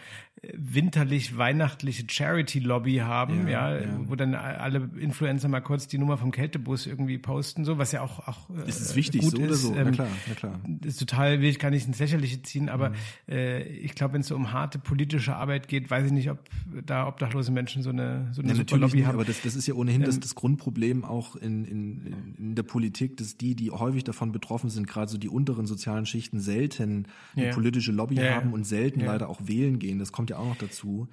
winterlich 0.53 1.37
weihnachtliche 1.37 2.03
Charity 2.09 2.59
Lobby 2.59 2.97
haben, 2.97 3.47
ja, 3.47 3.75
ja, 3.75 3.81
ja, 3.81 3.99
wo 4.05 4.15
dann 4.15 4.35
alle 4.35 4.89
Influencer 4.97 5.49
mal 5.49 5.59
kurz 5.59 5.87
die 5.87 5.97
Nummer 5.97 6.17
vom 6.17 6.31
Kältebus 6.31 6.87
irgendwie 6.87 7.17
posten, 7.17 7.65
so 7.65 7.77
was 7.77 7.91
ja 7.91 8.01
auch 8.01 8.27
auch 8.27 8.49
ist 8.65 8.79
es 8.79 8.95
wichtig 8.95 9.21
gut 9.21 9.31
so 9.31 9.37
oder 9.37 9.53
so, 9.55 9.75
ähm, 9.75 9.85
na 9.85 9.91
klar, 9.91 10.07
na 10.27 10.35
klar. 10.35 10.59
Ist 10.83 10.99
total 10.99 11.41
will 11.41 11.49
ich 11.49 11.59
gar 11.59 11.71
nicht 11.71 11.87
ins 11.87 11.99
Lächerliche 11.99 12.41
ziehen, 12.41 12.69
aber 12.69 12.89
mhm. 12.89 12.95
äh, 13.27 13.63
ich 13.63 13.95
glaube, 13.95 14.13
wenn 14.13 14.21
es 14.21 14.27
so 14.27 14.35
um 14.35 14.53
harte 14.53 14.79
politische 14.79 15.35
Arbeit 15.35 15.67
geht, 15.67 15.89
weiß 15.89 16.05
ich 16.05 16.11
nicht, 16.13 16.29
ob 16.29 16.39
da 16.85 17.07
obdachlose 17.07 17.51
Menschen 17.51 17.83
so 17.83 17.89
eine 17.89 18.29
so 18.31 18.41
eine 18.41 18.53
ja, 18.53 18.65
nicht, 18.93 19.05
haben. 19.05 19.15
Aber 19.15 19.25
das, 19.25 19.41
das 19.41 19.55
ist 19.55 19.67
ja 19.67 19.73
ohnehin 19.73 20.01
ähm, 20.01 20.07
das, 20.07 20.19
das 20.19 20.35
Grundproblem 20.35 21.03
auch 21.05 21.35
in, 21.35 21.65
in, 21.65 22.35
in 22.37 22.55
der 22.55 22.63
Politik, 22.63 23.17
dass 23.17 23.37
die, 23.37 23.55
die 23.55 23.71
häufig 23.71 24.03
davon 24.03 24.31
betroffen 24.31 24.69
sind, 24.69 24.87
gerade 24.87 25.11
so 25.11 25.17
die 25.17 25.29
unteren 25.29 25.65
sozialen 25.65 26.05
Schichten 26.05 26.39
selten 26.39 27.07
eine 27.35 27.51
politische 27.51 27.91
Lobby 27.91 28.17
haben 28.17 28.53
und 28.53 28.65
selten 28.65 29.01
leider 29.01 29.29
auch 29.29 29.41
wählen 29.43 29.79
gehen. 29.79 29.99
Das 29.99 30.11
kommt 30.11 30.29
ja 30.29 30.37
auch 30.37 30.47
noch 30.47 30.57
dazu. 30.57 31.07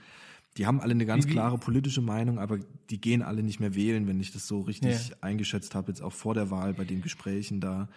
Die 0.56 0.66
haben 0.66 0.80
alle 0.80 0.92
eine 0.92 1.04
ganz 1.04 1.26
wie, 1.26 1.33
klare 1.33 1.59
politische 1.59 2.00
Meinung, 2.00 2.38
aber 2.38 2.59
die 2.88 3.00
gehen 3.00 3.23
alle 3.23 3.42
nicht 3.42 3.61
mehr 3.61 3.75
wählen, 3.75 4.06
wenn 4.06 4.21
ich 4.21 4.33
das 4.33 4.47
so 4.47 4.62
richtig 4.62 5.12
eingeschätzt 5.21 5.75
habe, 5.75 5.88
jetzt 5.88 6.00
auch 6.00 6.12
vor 6.12 6.35
der 6.35 6.50
Wahl 6.50 6.73
bei 6.73 6.85
den 6.85 7.02
Gesprächen 7.02 7.61
da. 7.61 7.88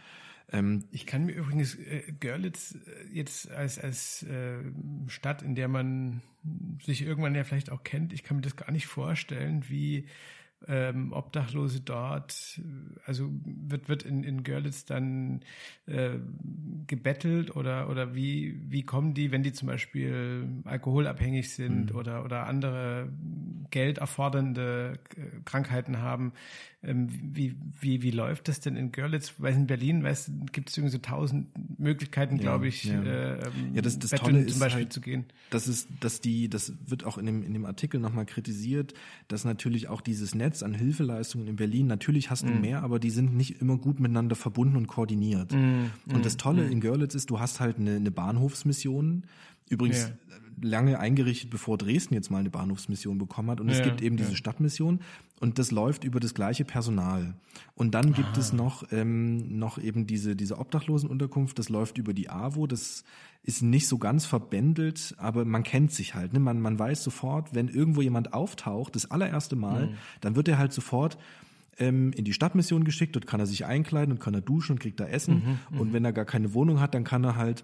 Ähm, 0.52 0.86
ich 0.92 1.06
kann 1.06 1.26
mir 1.26 1.34
übrigens 1.34 1.76
äh, 1.76 2.12
Görlitz 2.20 2.76
äh, 2.76 3.08
jetzt 3.14 3.52
als, 3.52 3.80
als 3.80 4.24
äh, 4.24 4.58
Stadt, 5.08 5.42
in 5.42 5.56
der 5.56 5.68
man 5.68 6.22
sich 6.84 7.02
irgendwann 7.02 7.36
ja 7.36 7.44
vielleicht 7.44 7.72
auch 7.72 7.84
kennt, 7.84 8.14
ich 8.14 8.24
kann 8.24 8.38
mir 8.38 8.44
das 8.44 8.56
gar 8.56 8.72
nicht 8.72 8.88
vorstellen, 8.88 9.66
wie 9.68 10.08
ähm, 10.68 11.14
Obdachlose 11.14 11.82
dort, 11.82 12.60
also 13.06 13.30
wird, 13.44 13.88
wird 13.90 14.04
in, 14.04 14.24
in 14.24 14.44
Görlitz 14.44 14.86
dann 14.86 15.42
äh, 15.86 16.18
gebettelt 16.88 17.56
oder, 17.56 17.90
oder 17.90 18.14
wie, 18.14 18.60
wie 18.70 18.84
kommen 18.84 19.14
die, 19.14 19.32
wenn 19.32 19.44
die 19.44 19.54
zum 19.54 19.68
Beispiel 19.68 20.48
alkoholabhängig 20.66 21.54
sind 21.54 21.92
mhm. 21.92 21.98
oder, 21.98 22.26
oder 22.26 22.46
andere 22.46 23.10
Geld 23.72 24.00
erfordernde 24.00 25.00
äh, 25.16 25.42
Krankheiten 25.46 26.00
haben, 26.00 26.34
ähm, 26.82 27.10
wie, 27.10 27.58
wie, 27.80 28.02
wie 28.02 28.12
läuft 28.12 28.48
das 28.48 28.62
denn 28.62 28.76
in 28.76 28.92
Görlitz? 28.92 29.34
Weil 29.38 29.54
in 29.54 29.68
Berlin 29.68 30.06
gibt 30.52 30.70
es 30.70 30.78
irgendwie 30.78 30.94
so 30.94 30.98
tausend 30.98 31.48
Möglichkeiten, 31.78 32.38
ja, 32.38 32.42
glaube 32.42 32.68
ich, 32.68 32.86
ja. 32.86 33.04
Äh, 33.04 33.50
ja, 33.74 33.82
das, 33.82 34.00
das 34.00 34.12
Tolle 34.12 34.40
ist 34.40 34.52
zum 34.52 34.60
Beispiel 34.60 34.84
halt, 34.84 34.94
zu 34.94 35.02
gehen. 35.02 35.26
Das 35.50 35.68
ist, 35.68 35.90
dass 36.00 36.22
die, 36.22 36.50
das 36.50 36.74
wird 36.86 37.04
auch 37.04 37.18
in 37.18 37.26
dem, 37.26 37.44
in 37.44 37.54
dem 37.54 37.66
Artikel 37.66 38.00
nochmal 38.00 38.26
kritisiert, 38.26 38.94
dass 39.28 39.44
natürlich 39.44 39.90
auch 39.90 40.02
dieses 40.02 40.34
Netz 40.36 40.49
an 40.64 40.74
Hilfeleistungen 40.74 41.48
in 41.48 41.56
Berlin, 41.56 41.88
natürlich 41.88 42.30
hast 42.30 42.44
du 42.44 42.52
mm. 42.52 42.62
mehr, 42.62 42.84
aber 42.84 43.00
die 43.00 43.10
sind 43.10 43.36
nicht 43.36 43.62
immer 43.62 43.78
gut 43.78 44.00
miteinander 44.00 44.36
verbunden 44.36 44.76
und 44.76 44.88
koordiniert. 44.88 45.54
Mm, 45.54 45.86
und 46.14 46.26
das 46.26 46.38
Tolle 46.38 46.64
mm. 46.64 46.72
in 46.72 46.82
Görlitz 46.82 47.16
ist, 47.16 47.30
du 47.30 47.40
hast 47.40 47.60
halt 47.60 47.78
eine, 47.78 47.96
eine 47.96 48.12
Bahnhofsmission, 48.12 49.24
Übrigens 49.70 50.02
ja. 50.02 50.10
Lange 50.62 51.00
eingerichtet, 51.00 51.50
bevor 51.50 51.78
Dresden 51.78 52.14
jetzt 52.14 52.32
mal 52.32 52.40
eine 52.40 52.50
Bahnhofsmission 52.50 53.18
bekommen 53.18 53.52
hat. 53.52 53.62
Und 53.62 53.70
ja, 53.70 53.76
es 53.76 53.84
gibt 53.84 54.02
eben 54.02 54.18
ja. 54.18 54.26
diese 54.26 54.36
Stadtmission 54.36 55.00
und 55.40 55.60
das 55.60 55.72
läuft 55.72 56.04
über 56.04 56.20
das 56.20 56.34
gleiche 56.34 56.66
Personal. 56.66 57.36
Und 57.76 57.94
dann 57.96 58.14
gibt 58.14 58.30
Aha. 58.30 58.40
es 58.40 58.54
noch, 58.54 58.92
ähm, 58.92 59.58
noch 59.58 59.78
eben 59.78 60.08
diese, 60.08 60.36
diese 60.36 60.58
Obdachlosenunterkunft, 60.58 61.60
das 61.60 61.70
läuft 61.70 61.98
über 61.98 62.14
die 62.14 62.30
AWO. 62.30 62.68
Das 62.68 63.04
ist 63.44 63.62
nicht 63.62 63.88
so 63.88 63.98
ganz 63.98 64.26
verbändelt, 64.26 65.16
aber 65.18 65.46
man 65.46 65.64
kennt 65.64 65.92
sich 65.92 66.16
halt. 66.16 66.34
Ne? 66.34 66.40
Man, 66.40 66.60
man 66.62 66.78
weiß 66.78 67.04
sofort, 67.04 67.54
wenn 67.56 67.68
irgendwo 67.68 68.02
jemand 68.02 68.34
auftaucht, 68.34 68.96
das 68.96 69.10
allererste 69.10 69.56
Mal, 69.56 69.88
mhm. 69.88 69.94
dann 70.22 70.36
wird 70.36 70.48
er 70.48 70.58
halt 70.58 70.74
sofort 70.74 71.18
ähm, 71.78 72.12
in 72.12 72.26
die 72.26 72.34
Stadtmission 72.34 72.84
geschickt. 72.84 73.16
Dort 73.16 73.28
kann 73.28 73.40
er 73.40 73.46
sich 73.46 73.66
einkleiden 73.66 74.14
und 74.14 74.20
kann 74.20 74.34
er 74.34 74.42
duschen 74.42 74.74
und 74.74 74.80
kriegt 74.80 75.00
da 75.00 75.06
Essen. 75.06 75.60
Mhm, 75.72 75.80
und 75.80 75.90
mhm. 75.90 75.94
wenn 75.94 76.06
er 76.06 76.14
gar 76.14 76.26
keine 76.26 76.54
Wohnung 76.54 76.80
hat, 76.80 76.94
dann 76.94 77.04
kann 77.04 77.24
er 77.24 77.36
halt 77.36 77.64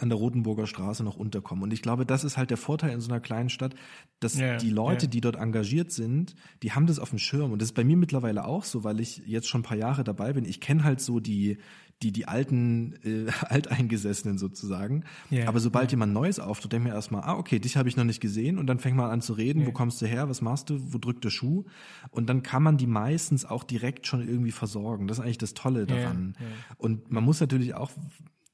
an 0.00 0.08
der 0.08 0.18
Rotenburger 0.18 0.66
Straße 0.66 1.04
noch 1.04 1.16
unterkommen. 1.16 1.64
Und 1.64 1.72
ich 1.72 1.82
glaube, 1.82 2.06
das 2.06 2.24
ist 2.24 2.36
halt 2.36 2.50
der 2.50 2.56
Vorteil 2.56 2.90
in 2.90 3.00
so 3.00 3.10
einer 3.10 3.20
kleinen 3.20 3.48
Stadt, 3.48 3.74
dass 4.20 4.38
ja, 4.38 4.56
die 4.56 4.70
Leute, 4.70 5.06
ja. 5.06 5.10
die 5.10 5.20
dort 5.20 5.36
engagiert 5.36 5.92
sind, 5.92 6.34
die 6.62 6.72
haben 6.72 6.86
das 6.86 6.98
auf 6.98 7.10
dem 7.10 7.18
Schirm. 7.18 7.52
Und 7.52 7.60
das 7.60 7.70
ist 7.70 7.74
bei 7.74 7.84
mir 7.84 7.96
mittlerweile 7.96 8.44
auch 8.44 8.64
so, 8.64 8.84
weil 8.84 9.00
ich 9.00 9.22
jetzt 9.26 9.48
schon 9.48 9.60
ein 9.60 9.64
paar 9.64 9.76
Jahre 9.76 10.04
dabei 10.04 10.32
bin. 10.32 10.44
Ich 10.44 10.60
kenne 10.60 10.84
halt 10.84 11.00
so 11.00 11.20
die, 11.20 11.58
die, 12.02 12.12
die 12.12 12.26
alten, 12.26 12.94
äh, 13.04 13.30
Alteingesessenen 13.48 14.38
sozusagen. 14.38 15.04
Ja, 15.30 15.48
Aber 15.48 15.60
sobald 15.60 15.90
jemand 15.90 16.12
Neues 16.12 16.38
auftaucht, 16.40 16.72
denke 16.72 16.88
ich 16.88 16.92
mir 16.92 16.96
erstmal, 16.96 17.22
ah, 17.22 17.36
okay, 17.36 17.58
dich 17.58 17.76
habe 17.76 17.88
ich 17.88 17.96
noch 17.96 18.04
nicht 18.04 18.20
gesehen. 18.20 18.58
Und 18.58 18.66
dann 18.66 18.78
fängt 18.78 18.96
man 18.96 19.10
an 19.10 19.22
zu 19.22 19.32
reden, 19.32 19.66
wo 19.66 19.72
kommst 19.72 20.00
du 20.02 20.06
her, 20.06 20.28
was 20.28 20.40
machst 20.40 20.70
du, 20.70 20.92
wo 20.92 20.98
drückt 20.98 21.24
der 21.24 21.30
Schuh? 21.30 21.64
Und 22.10 22.28
dann 22.28 22.42
kann 22.42 22.62
man 22.62 22.76
die 22.76 22.86
meistens 22.86 23.44
auch 23.44 23.64
direkt 23.64 24.06
schon 24.06 24.26
irgendwie 24.26 24.52
versorgen. 24.52 25.06
Das 25.06 25.18
ist 25.18 25.24
eigentlich 25.24 25.38
das 25.38 25.54
Tolle 25.54 25.86
daran. 25.86 26.36
Und 26.76 27.10
man 27.10 27.24
muss 27.24 27.40
natürlich 27.40 27.74
auch 27.74 27.90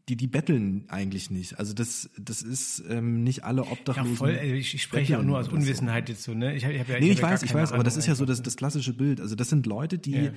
die, 0.09 0.17
die 0.17 0.27
betteln 0.27 0.85
eigentlich 0.89 1.31
nicht. 1.31 1.59
Also 1.59 1.75
das, 1.75 2.09
das 2.19 2.43
ist 2.43 2.83
ähm, 2.89 3.23
nicht 3.23 3.45
alle 3.45 3.65
Obdachlosen. 3.65 4.13
Ja, 4.13 4.17
voll, 4.17 4.31
ich, 4.31 4.75
ich 4.75 4.83
spreche 4.83 5.13
ja 5.13 5.19
auch 5.19 5.25
nur 5.25 5.39
aus 5.39 5.49
Unwissenheit 5.49 6.07
so. 6.07 6.13
jetzt 6.13 6.23
so, 6.23 6.35
ne? 6.35 6.57
Ich, 6.57 6.65
hab, 6.65 6.73
ich, 6.73 6.81
hab 6.81 6.89
ja, 6.89 6.99
nee, 6.99 7.07
ich, 7.07 7.19
ich 7.19 7.23
weiß, 7.23 7.43
ich 7.43 7.53
weiß, 7.53 7.73
aber 7.73 7.85
das 7.85 7.97
ist 7.97 8.07
ja 8.07 8.15
so 8.15 8.25
das, 8.25 8.43
das 8.43 8.57
klassische 8.57 8.95
Bild. 8.95 9.21
Also 9.21 9.35
das 9.35 9.51
sind 9.51 9.67
Leute, 9.67 9.99
die, 9.99 10.13
ja. 10.13 10.31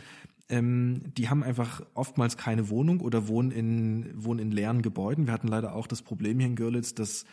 ähm, 0.50 1.02
die 1.18 1.30
haben 1.30 1.44
einfach 1.44 1.82
oftmals 1.94 2.36
keine 2.36 2.70
Wohnung 2.70 3.00
oder 3.00 3.28
wohnen 3.28 3.52
in, 3.52 4.12
wohnen 4.16 4.40
in 4.40 4.52
leeren 4.52 4.82
Gebäuden. 4.82 5.28
Wir 5.28 5.34
hatten 5.34 5.48
leider 5.48 5.74
auch 5.74 5.88
das 5.88 6.02
Problem 6.02 6.40
hier 6.40 6.48
in 6.48 6.56
Görlitz, 6.56 6.94
dass 6.94 7.26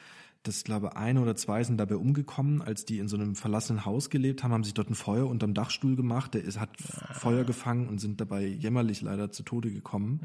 das 0.44 0.62
glaube 0.62 0.96
eine 0.96 1.20
oder 1.20 1.34
zwei 1.34 1.64
sind 1.64 1.78
dabei 1.78 1.96
umgekommen, 1.96 2.62
als 2.62 2.84
die 2.84 3.00
in 3.00 3.08
so 3.08 3.16
einem 3.16 3.34
verlassenen 3.34 3.84
Haus 3.84 4.08
gelebt 4.08 4.44
haben, 4.44 4.52
haben 4.52 4.62
sich 4.62 4.74
dort 4.74 4.88
ein 4.88 4.94
Feuer 4.94 5.26
unterm 5.26 5.52
Dachstuhl 5.54 5.96
gemacht. 5.96 6.34
Der 6.34 6.44
ist, 6.44 6.60
hat 6.60 6.70
ja. 6.80 7.14
Feuer 7.14 7.42
gefangen 7.42 7.88
und 7.88 7.98
sind 7.98 8.20
dabei 8.20 8.46
jämmerlich 8.46 9.02
leider 9.02 9.32
zu 9.32 9.42
Tode 9.42 9.72
gekommen. 9.72 10.20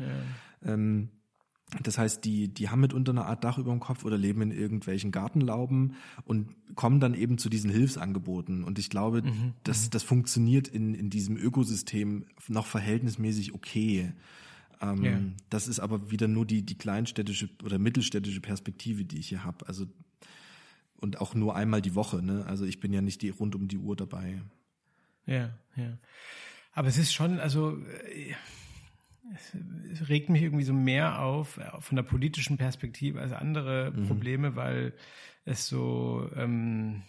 Ja. 0.63 0.73
Ähm, 0.73 1.09
das 1.81 1.97
heißt, 1.97 2.23
die, 2.23 2.49
die 2.49 2.69
haben 2.69 2.81
mitunter 2.81 3.11
eine 3.11 3.25
Art 3.25 3.43
Dach 3.43 3.57
über 3.57 3.71
dem 3.71 3.79
Kopf 3.79 4.05
oder 4.05 4.17
leben 4.17 4.41
in 4.41 4.51
irgendwelchen 4.51 5.11
Gartenlauben 5.11 5.95
und 6.25 6.49
kommen 6.75 6.99
dann 6.99 7.13
eben 7.13 7.37
zu 7.37 7.49
diesen 7.49 7.71
Hilfsangeboten. 7.71 8.63
Und 8.63 8.77
ich 8.79 8.89
glaube, 8.89 9.23
mhm, 9.23 9.53
das, 9.63 9.85
mhm. 9.85 9.89
das 9.91 10.03
funktioniert 10.03 10.67
in, 10.67 10.93
in 10.93 11.09
diesem 11.09 11.37
Ökosystem 11.37 12.25
noch 12.47 12.67
verhältnismäßig 12.67 13.53
okay. 13.53 14.13
Ähm, 14.81 15.03
ja. 15.03 15.19
Das 15.49 15.67
ist 15.67 15.79
aber 15.79 16.11
wieder 16.11 16.27
nur 16.27 16.45
die, 16.45 16.63
die 16.63 16.77
kleinstädtische 16.77 17.49
oder 17.63 17.79
mittelstädtische 17.79 18.41
Perspektive, 18.41 19.05
die 19.05 19.19
ich 19.19 19.29
hier 19.29 19.43
habe. 19.43 19.67
Also, 19.67 19.87
und 20.97 21.19
auch 21.21 21.33
nur 21.33 21.55
einmal 21.55 21.81
die 21.81 21.95
Woche. 21.95 22.21
Ne? 22.21 22.45
Also 22.45 22.65
ich 22.65 22.79
bin 22.79 22.93
ja 22.93 23.01
nicht 23.01 23.21
die, 23.21 23.29
rund 23.29 23.55
um 23.55 23.67
die 23.67 23.77
Uhr 23.77 23.95
dabei. 23.95 24.41
Ja, 25.25 25.57
ja. 25.75 25.97
Aber 26.73 26.87
es 26.87 26.97
ist 26.97 27.13
schon, 27.13 27.39
also 27.39 27.77
äh, 28.13 28.33
es 29.31 30.09
regt 30.09 30.29
mich 30.29 30.41
irgendwie 30.41 30.63
so 30.63 30.73
mehr 30.73 31.21
auf 31.21 31.57
äh, 31.57 31.79
von 31.79 31.95
der 31.95 32.03
politischen 32.03 32.57
Perspektive 32.57 33.21
als 33.21 33.31
andere 33.31 33.91
mhm. 33.91 34.07
Probleme, 34.07 34.55
weil 34.55 34.93
es 35.45 35.67
so 35.67 36.29
ähm, 36.35 37.03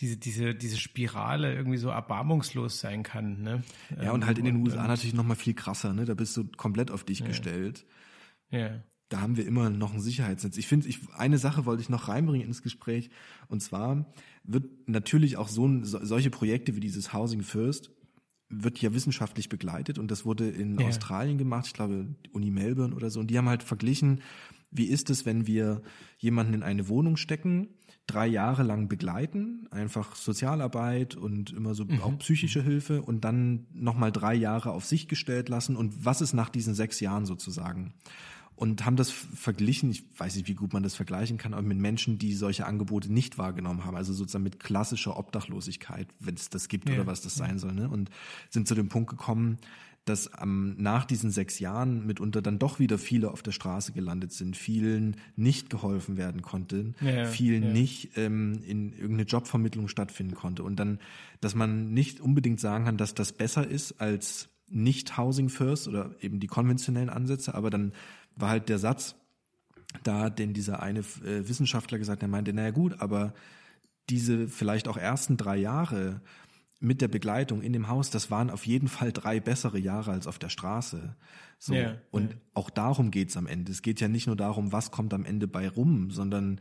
diese, 0.00 0.16
diese, 0.16 0.54
diese 0.54 0.76
Spirale 0.76 1.54
irgendwie 1.54 1.78
so 1.78 1.88
erbarmungslos 1.88 2.80
sein 2.80 3.02
kann. 3.02 3.42
Ne? 3.42 3.62
Ja, 4.00 4.12
und 4.12 4.26
halt 4.26 4.38
in 4.38 4.44
den 4.44 4.56
USA 4.56 4.82
und, 4.82 4.88
natürlich 4.88 5.14
noch 5.14 5.24
mal 5.24 5.36
viel 5.36 5.54
krasser, 5.54 5.92
ne? 5.92 6.04
Da 6.04 6.14
bist 6.14 6.36
du 6.36 6.44
komplett 6.56 6.90
auf 6.90 7.04
dich 7.04 7.20
ja. 7.20 7.26
gestellt. 7.26 7.86
Ja. 8.50 8.82
Da 9.08 9.20
haben 9.20 9.36
wir 9.36 9.46
immer 9.46 9.70
noch 9.70 9.94
ein 9.94 10.00
Sicherheitsnetz. 10.00 10.56
Ich 10.56 10.66
finde, 10.66 10.88
ich, 10.88 10.98
eine 11.14 11.38
Sache 11.38 11.64
wollte 11.64 11.80
ich 11.80 11.88
noch 11.88 12.08
reinbringen 12.08 12.46
ins 12.46 12.62
Gespräch. 12.62 13.10
Und 13.46 13.60
zwar 13.60 14.12
wird 14.42 14.88
natürlich 14.88 15.36
auch 15.36 15.48
so, 15.48 15.68
solche 15.82 16.30
Projekte 16.30 16.74
wie 16.74 16.80
dieses 16.80 17.12
Housing 17.12 17.42
First 17.42 17.92
wird 18.48 18.80
ja 18.80 18.94
wissenschaftlich 18.94 19.48
begleitet 19.48 19.98
und 19.98 20.10
das 20.10 20.24
wurde 20.24 20.48
in 20.48 20.78
ja. 20.78 20.86
Australien 20.86 21.38
gemacht, 21.38 21.66
ich 21.66 21.72
glaube 21.72 22.14
Uni 22.32 22.50
Melbourne 22.50 22.94
oder 22.94 23.10
so. 23.10 23.20
Und 23.20 23.28
die 23.28 23.38
haben 23.38 23.48
halt 23.48 23.62
verglichen, 23.62 24.22
wie 24.70 24.86
ist 24.86 25.10
es, 25.10 25.26
wenn 25.26 25.46
wir 25.46 25.82
jemanden 26.18 26.54
in 26.54 26.62
eine 26.62 26.88
Wohnung 26.88 27.16
stecken, 27.16 27.68
drei 28.06 28.26
Jahre 28.26 28.62
lang 28.62 28.88
begleiten, 28.88 29.66
einfach 29.70 30.14
Sozialarbeit 30.14 31.16
und 31.16 31.52
immer 31.52 31.74
so 31.74 31.84
mhm. 31.84 32.00
auch 32.02 32.18
psychische 32.18 32.62
Hilfe 32.62 33.02
und 33.02 33.24
dann 33.24 33.66
nochmal 33.72 34.12
drei 34.12 34.34
Jahre 34.34 34.70
auf 34.70 34.84
sich 34.84 35.08
gestellt 35.08 35.48
lassen 35.48 35.76
und 35.76 36.04
was 36.04 36.20
ist 36.20 36.32
nach 36.32 36.50
diesen 36.50 36.74
sechs 36.74 37.00
Jahren 37.00 37.26
sozusagen? 37.26 37.94
Und 38.56 38.84
haben 38.84 38.96
das 38.96 39.10
verglichen, 39.10 39.90
ich 39.90 40.04
weiß 40.18 40.34
nicht, 40.36 40.48
wie 40.48 40.54
gut 40.54 40.72
man 40.72 40.82
das 40.82 40.96
vergleichen 40.96 41.36
kann, 41.36 41.52
aber 41.52 41.62
mit 41.62 41.78
Menschen, 41.78 42.18
die 42.18 42.32
solche 42.32 42.66
Angebote 42.66 43.12
nicht 43.12 43.38
wahrgenommen 43.38 43.84
haben, 43.84 43.96
also 43.96 44.12
sozusagen 44.12 44.44
mit 44.44 44.58
klassischer 44.60 45.18
Obdachlosigkeit, 45.18 46.08
wenn 46.18 46.34
es 46.34 46.48
das 46.48 46.68
gibt 46.68 46.88
ja, 46.88 46.94
oder 46.96 47.06
was 47.06 47.20
das 47.20 47.38
ja. 47.38 47.46
sein 47.46 47.58
soll, 47.58 47.74
ne? 47.74 47.88
und 47.88 48.10
sind 48.50 48.66
zu 48.66 48.74
dem 48.74 48.88
Punkt 48.88 49.10
gekommen, 49.10 49.58
dass 50.06 50.30
ähm, 50.40 50.76
nach 50.78 51.04
diesen 51.04 51.30
sechs 51.30 51.58
Jahren 51.58 52.06
mitunter 52.06 52.40
dann 52.40 52.58
doch 52.58 52.78
wieder 52.78 52.96
viele 52.96 53.30
auf 53.30 53.42
der 53.42 53.50
Straße 53.50 53.92
gelandet 53.92 54.32
sind, 54.32 54.56
vielen 54.56 55.16
nicht 55.34 55.68
geholfen 55.68 56.16
werden 56.16 56.42
konnte, 56.42 56.94
ja, 57.00 57.24
vielen 57.26 57.72
nicht 57.72 58.16
ähm, 58.16 58.60
in 58.64 58.92
irgendeine 58.92 59.24
Jobvermittlung 59.24 59.88
stattfinden 59.88 60.34
konnte 60.34 60.62
und 60.62 60.76
dann, 60.76 61.00
dass 61.40 61.56
man 61.56 61.92
nicht 61.92 62.20
unbedingt 62.20 62.60
sagen 62.60 62.84
kann, 62.84 62.96
dass 62.96 63.14
das 63.14 63.32
besser 63.32 63.66
ist 63.66 64.00
als 64.00 64.48
nicht 64.68 65.18
Housing 65.18 65.48
First 65.48 65.88
oder 65.88 66.14
eben 66.20 66.40
die 66.40 66.46
konventionellen 66.46 67.10
Ansätze, 67.10 67.54
aber 67.54 67.70
dann 67.70 67.92
war 68.36 68.50
halt 68.50 68.68
der 68.68 68.78
Satz, 68.78 69.16
da 70.02 70.30
den 70.30 70.52
dieser 70.52 70.82
eine 70.82 71.00
äh, 71.00 71.48
Wissenschaftler 71.48 71.98
gesagt, 71.98 72.22
der 72.22 72.28
meinte, 72.28 72.52
naja 72.52 72.70
gut, 72.70 73.00
aber 73.00 73.34
diese 74.08 74.46
vielleicht 74.46 74.88
auch 74.88 74.96
ersten 74.96 75.36
drei 75.36 75.56
Jahre, 75.56 76.20
mit 76.78 77.00
der 77.00 77.08
Begleitung 77.08 77.62
in 77.62 77.72
dem 77.72 77.88
Haus, 77.88 78.10
das 78.10 78.30
waren 78.30 78.50
auf 78.50 78.66
jeden 78.66 78.88
Fall 78.88 79.12
drei 79.12 79.40
bessere 79.40 79.78
Jahre 79.78 80.12
als 80.12 80.26
auf 80.26 80.38
der 80.38 80.50
Straße. 80.50 81.16
So. 81.58 81.74
Ja, 81.74 81.96
und 82.10 82.32
ja. 82.32 82.36
auch 82.52 82.68
darum 82.68 83.10
geht's 83.10 83.36
am 83.36 83.46
Ende. 83.46 83.72
Es 83.72 83.82
geht 83.82 84.00
ja 84.00 84.08
nicht 84.08 84.26
nur 84.26 84.36
darum, 84.36 84.72
was 84.72 84.90
kommt 84.90 85.14
am 85.14 85.24
Ende 85.24 85.48
bei 85.48 85.68
rum, 85.68 86.10
sondern 86.10 86.60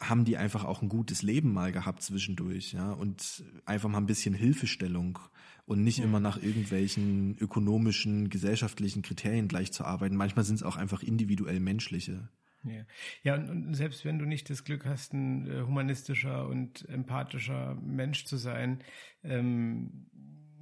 haben 0.00 0.24
die 0.24 0.36
einfach 0.36 0.64
auch 0.64 0.82
ein 0.82 0.88
gutes 0.88 1.22
Leben 1.22 1.52
mal 1.52 1.72
gehabt 1.72 2.02
zwischendurch, 2.02 2.72
ja, 2.72 2.92
und 2.92 3.44
einfach 3.66 3.88
mal 3.88 3.98
ein 3.98 4.06
bisschen 4.06 4.34
Hilfestellung 4.34 5.18
und 5.66 5.84
nicht 5.84 6.00
immer 6.00 6.20
nach 6.20 6.42
irgendwelchen 6.42 7.36
ökonomischen, 7.38 8.30
gesellschaftlichen 8.30 9.02
Kriterien 9.02 9.46
gleich 9.46 9.72
zu 9.72 9.84
arbeiten. 9.84 10.16
Manchmal 10.16 10.44
sind 10.44 10.56
es 10.56 10.62
auch 10.62 10.76
einfach 10.76 11.02
individuell 11.02 11.60
menschliche. 11.60 12.28
Ja, 12.64 12.84
ja 13.22 13.34
und, 13.34 13.48
und 13.48 13.74
selbst 13.74 14.04
wenn 14.04 14.18
du 14.18 14.24
nicht 14.24 14.50
das 14.50 14.64
Glück 14.64 14.84
hast, 14.84 15.12
ein 15.12 15.46
äh, 15.46 15.62
humanistischer 15.62 16.48
und 16.48 16.88
empathischer 16.88 17.76
Mensch 17.76 18.24
zu 18.24 18.36
sein, 18.36 18.82
ähm, 19.22 20.06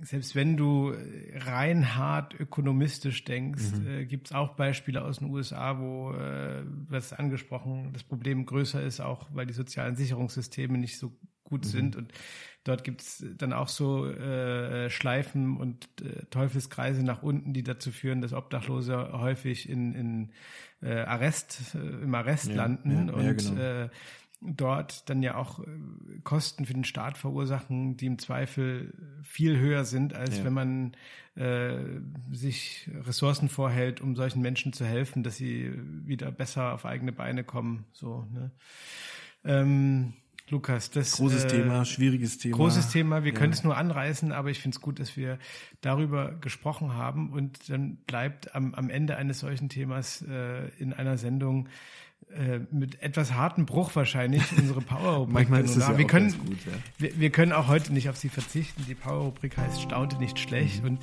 selbst 0.02 0.34
wenn 0.34 0.56
du 0.56 0.92
rein 1.34 1.94
hart 1.96 2.38
ökonomistisch 2.38 3.24
denkst, 3.24 3.80
Mhm. 3.80 3.86
äh, 3.86 4.04
gibt 4.06 4.28
es 4.28 4.32
auch 4.32 4.54
Beispiele 4.56 5.02
aus 5.04 5.18
den 5.18 5.30
USA, 5.30 5.78
wo, 5.78 6.12
äh, 6.12 6.62
was 6.88 7.12
angesprochen, 7.12 7.92
das 7.92 8.04
Problem 8.04 8.46
größer 8.46 8.82
ist, 8.82 9.00
auch 9.00 9.28
weil 9.32 9.46
die 9.46 9.54
sozialen 9.54 9.96
Sicherungssysteme 9.96 10.78
nicht 10.78 10.98
so 10.98 11.16
gut 11.44 11.64
Mhm. 11.64 11.68
sind. 11.70 11.96
Und 11.96 12.12
dort 12.64 12.84
gibt 12.84 13.00
es 13.02 13.24
dann 13.36 13.52
auch 13.52 13.68
so 13.68 14.06
äh, 14.06 14.90
Schleifen 14.90 15.56
und 15.56 15.88
äh, 16.02 16.26
Teufelskreise 16.26 17.02
nach 17.02 17.22
unten, 17.22 17.52
die 17.54 17.62
dazu 17.62 17.90
führen, 17.90 18.20
dass 18.20 18.32
Obdachlose 18.32 19.12
häufig 19.12 19.68
in, 19.68 19.94
in 19.94 20.32
äh, 20.82 21.00
Arrest, 21.00 21.74
äh, 21.74 21.78
im 21.78 22.14
Arrest 22.14 22.48
Ja, 22.48 22.56
landen 22.56 23.08
ja, 23.08 23.14
und 23.14 23.24
ja, 23.24 23.32
genau. 23.32 23.54
äh, 23.56 23.88
dort 24.40 25.08
dann 25.10 25.22
ja 25.22 25.34
auch 25.36 25.60
äh, 25.60 25.64
Kosten 26.22 26.64
für 26.66 26.74
den 26.74 26.84
Staat 26.84 27.18
verursachen, 27.18 27.96
die 27.96 28.06
im 28.06 28.18
Zweifel 28.18 28.94
viel 29.22 29.58
höher 29.58 29.84
sind, 29.84 30.14
als 30.14 30.38
Ja. 30.38 30.44
wenn 30.44 30.52
man 30.52 30.92
äh, 31.34 32.00
sich 32.32 32.88
Ressourcen 33.04 33.48
vorhält, 33.48 34.00
um 34.00 34.14
solchen 34.16 34.40
Menschen 34.40 34.72
zu 34.72 34.84
helfen, 34.84 35.22
dass 35.22 35.36
sie 35.36 35.72
wieder 36.06 36.30
besser 36.30 36.72
auf 36.74 36.84
eigene 36.86 37.12
Beine 37.12 37.44
kommen. 37.44 37.84
So, 37.92 38.26
ne? 38.32 38.50
ähm, 39.44 40.14
Lukas, 40.50 40.90
das 40.90 41.12
Großes 41.12 41.44
äh, 41.44 41.48
Thema, 41.48 41.84
schwieriges 41.84 42.38
Thema. 42.38 42.56
Großes 42.56 42.88
Thema, 42.90 43.22
wir 43.24 43.32
Ja. 43.32 43.38
können 43.38 43.52
es 43.52 43.64
nur 43.64 43.76
anreißen, 43.76 44.32
aber 44.32 44.50
ich 44.50 44.60
finde 44.60 44.76
es 44.76 44.80
gut, 44.80 44.98
dass 44.98 45.16
wir 45.16 45.38
darüber 45.82 46.32
gesprochen 46.36 46.94
haben 46.94 47.32
und 47.32 47.68
dann 47.68 47.96
bleibt 48.06 48.54
am, 48.54 48.74
am 48.74 48.88
Ende 48.88 49.16
eines 49.16 49.40
solchen 49.40 49.68
Themas 49.68 50.22
äh, 50.22 50.68
in 50.78 50.92
einer 50.94 51.18
Sendung 51.18 51.68
äh, 52.34 52.60
mit 52.70 53.02
etwas 53.02 53.34
hartem 53.34 53.66
Bruch 53.66 53.94
wahrscheinlich 53.96 54.42
unsere 54.56 54.80
Power-Rubrik. 54.80 55.32
Manchmal 55.34 55.64
ist 55.64 55.76
das 55.76 55.88
ja 55.88 55.98
wir 55.98 56.04
auch 56.04 56.08
können, 56.08 56.32
gut, 56.38 56.58
ja. 56.66 56.72
wir, 56.98 57.20
wir 57.20 57.30
können 57.30 57.52
auch 57.52 57.68
heute 57.68 57.92
nicht 57.92 58.08
auf 58.08 58.16
sie 58.16 58.28
verzichten. 58.28 58.84
Die 58.88 58.94
Power-Rubrik 58.94 59.56
heißt 59.56 59.82
Staunte 59.82 60.16
nicht 60.18 60.38
schlecht 60.38 60.84
und 60.84 60.98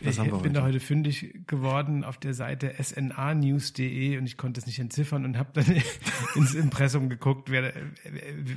Mhm. 0.00 0.06
Was 0.06 0.18
ich 0.18 0.32
bin 0.42 0.52
da 0.52 0.62
heute 0.62 0.80
fündig 0.80 1.46
geworden 1.46 2.04
auf 2.04 2.18
der 2.18 2.34
Seite 2.34 2.74
snanews.de 2.82 4.18
und 4.18 4.26
ich 4.26 4.36
konnte 4.36 4.60
es 4.60 4.66
nicht 4.66 4.78
entziffern 4.78 5.24
und 5.24 5.38
habe 5.38 5.50
dann 5.54 5.76
ins 6.34 6.54
Impressum 6.54 7.08
geguckt, 7.08 7.50
wer, 7.50 7.72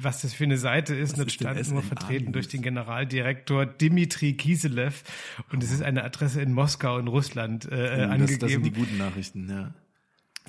was 0.02 0.22
das 0.22 0.34
für 0.34 0.46
eine 0.46 0.58
Seite 0.58 0.96
ist. 0.96 1.14
Was 1.14 1.20
und 1.20 1.26
das 1.28 1.34
stand 1.34 1.72
nur 1.72 1.82
vertreten 1.84 2.32
durch 2.32 2.48
den 2.48 2.62
Generaldirektor 2.62 3.66
Dimitri 3.66 4.34
Kiselev 4.34 5.04
und 5.52 5.64
es 5.64 5.72
ist 5.72 5.82
eine 5.82 6.04
Adresse 6.04 6.42
in 6.42 6.54
Moskau 6.54 6.98
in 6.98 7.08
Russland 7.08 7.66
äh, 7.66 8.06
Oh, 8.06 8.12
angegeben. 8.12 8.40
das 8.40 8.52
sind 8.52 8.66
die 8.66 8.72
guten 8.72 8.98
Nachrichten, 8.98 9.50
ja. 9.50 9.74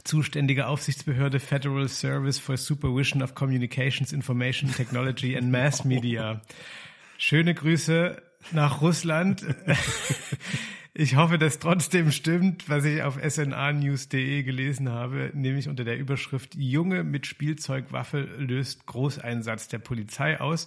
Zuständige 0.04 0.66
Aufsichtsbehörde 0.66 1.40
Federal 1.40 1.88
Service 1.88 2.38
for 2.38 2.56
Supervision 2.56 3.22
of 3.22 3.34
Communications, 3.34 4.12
Information 4.12 4.72
Technology 4.72 5.36
and 5.36 5.50
Mass 5.50 5.84
Media. 5.84 6.40
Schöne 7.18 7.54
Grüße 7.54 8.22
nach 8.52 8.80
Russland. 8.80 9.44
Ich 10.98 11.14
hoffe, 11.14 11.36
dass 11.36 11.58
trotzdem 11.58 12.10
stimmt, 12.10 12.70
was 12.70 12.86
ich 12.86 13.02
auf 13.02 13.18
snanews.de 13.22 14.42
gelesen 14.42 14.88
habe, 14.88 15.30
nämlich 15.34 15.68
unter 15.68 15.84
der 15.84 15.98
Überschrift 15.98 16.54
Junge 16.54 17.04
mit 17.04 17.26
Spielzeugwaffe 17.26 18.20
löst 18.38 18.86
Großeinsatz 18.86 19.68
der 19.68 19.78
Polizei 19.78 20.40
aus. 20.40 20.66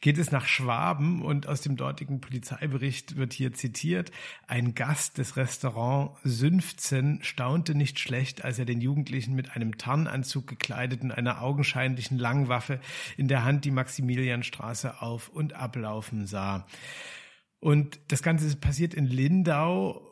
Geht 0.00 0.18
es 0.18 0.30
nach 0.30 0.46
Schwaben 0.46 1.22
und 1.22 1.48
aus 1.48 1.60
dem 1.60 1.76
dortigen 1.76 2.20
Polizeibericht 2.20 3.16
wird 3.16 3.32
hier 3.32 3.52
zitiert, 3.52 4.12
ein 4.46 4.76
Gast 4.76 5.18
des 5.18 5.36
Restaurant 5.36 6.12
Sünfzen 6.22 7.18
staunte 7.24 7.74
nicht 7.74 7.98
schlecht, 7.98 8.44
als 8.44 8.60
er 8.60 8.66
den 8.66 8.80
Jugendlichen 8.80 9.34
mit 9.34 9.56
einem 9.56 9.76
Tarnanzug 9.76 10.46
gekleidet 10.46 11.02
und 11.02 11.10
einer 11.10 11.42
augenscheinlichen 11.42 12.16
Langwaffe 12.16 12.78
in 13.16 13.26
der 13.26 13.42
Hand 13.42 13.64
die 13.64 13.72
Maximilianstraße 13.72 15.02
auf 15.02 15.30
und 15.30 15.54
ablaufen 15.54 16.28
sah. 16.28 16.64
Und 17.64 17.98
das 18.08 18.22
Ganze 18.22 18.46
ist 18.46 18.60
passiert 18.60 18.92
in 18.92 19.06
Lindau. 19.06 20.02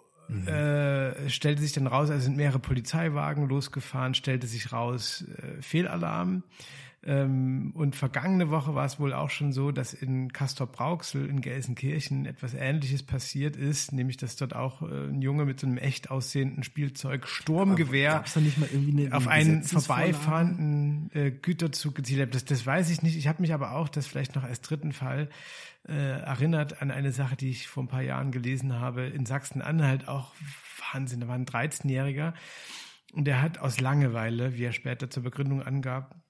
Äh, 0.46 1.28
stellte 1.28 1.60
sich 1.60 1.72
dann 1.72 1.86
raus, 1.86 2.08
also 2.08 2.24
sind 2.24 2.38
mehrere 2.38 2.58
Polizeiwagen 2.58 3.46
losgefahren, 3.46 4.14
stellte 4.14 4.46
sich 4.46 4.72
raus, 4.72 5.26
äh, 5.36 5.60
Fehlalarm. 5.60 6.44
Ähm, 7.04 7.72
und 7.74 7.96
vergangene 7.96 8.50
Woche 8.50 8.76
war 8.76 8.84
es 8.84 9.00
wohl 9.00 9.12
auch 9.12 9.30
schon 9.30 9.52
so, 9.52 9.72
dass 9.72 9.92
in 9.92 10.32
Castor-Brauxel 10.32 11.28
in 11.28 11.40
Gelsenkirchen 11.40 12.26
etwas 12.26 12.54
Ähnliches 12.54 13.02
passiert 13.02 13.56
ist, 13.56 13.92
nämlich 13.92 14.18
dass 14.18 14.36
dort 14.36 14.54
auch 14.54 14.82
äh, 14.82 15.08
ein 15.08 15.20
Junge 15.20 15.44
mit 15.44 15.58
so 15.58 15.66
einem 15.66 15.78
echt 15.78 16.12
aussehenden 16.12 16.62
Spielzeug 16.62 17.26
Sturmgewehr 17.26 18.22
irgendwie 18.36 19.06
eine, 19.06 19.16
auf 19.16 19.26
eine 19.26 19.50
einen 19.50 19.62
vorbeifahrenden 19.64 21.10
äh, 21.12 21.30
Güterzug 21.32 21.96
gezielt 21.96 22.22
hat. 22.22 22.34
Das, 22.36 22.44
das 22.44 22.64
weiß 22.64 22.90
ich 22.90 23.02
nicht. 23.02 23.16
Ich 23.16 23.26
habe 23.26 23.42
mich 23.42 23.52
aber 23.52 23.72
auch, 23.72 23.88
das 23.88 24.06
vielleicht 24.06 24.36
noch 24.36 24.44
als 24.44 24.60
dritten 24.60 24.92
Fall, 24.92 25.28
äh, 25.88 25.92
erinnert 25.92 26.80
an 26.82 26.92
eine 26.92 27.10
Sache, 27.10 27.34
die 27.34 27.50
ich 27.50 27.66
vor 27.66 27.82
ein 27.82 27.88
paar 27.88 28.02
Jahren 28.02 28.30
gelesen 28.30 28.78
habe. 28.78 29.06
In 29.06 29.26
Sachsen-Anhalt 29.26 30.06
auch 30.06 30.32
Wahnsinn. 30.92 31.20
Da 31.20 31.26
war 31.26 31.34
ein 31.34 31.46
13-Jähriger 31.46 32.34
und 33.12 33.24
der 33.24 33.42
hat 33.42 33.58
aus 33.58 33.80
Langeweile, 33.80 34.56
wie 34.56 34.64
er 34.64 34.72
später 34.72 35.10
zur 35.10 35.24
Begründung 35.24 35.62
angab, 35.62 36.21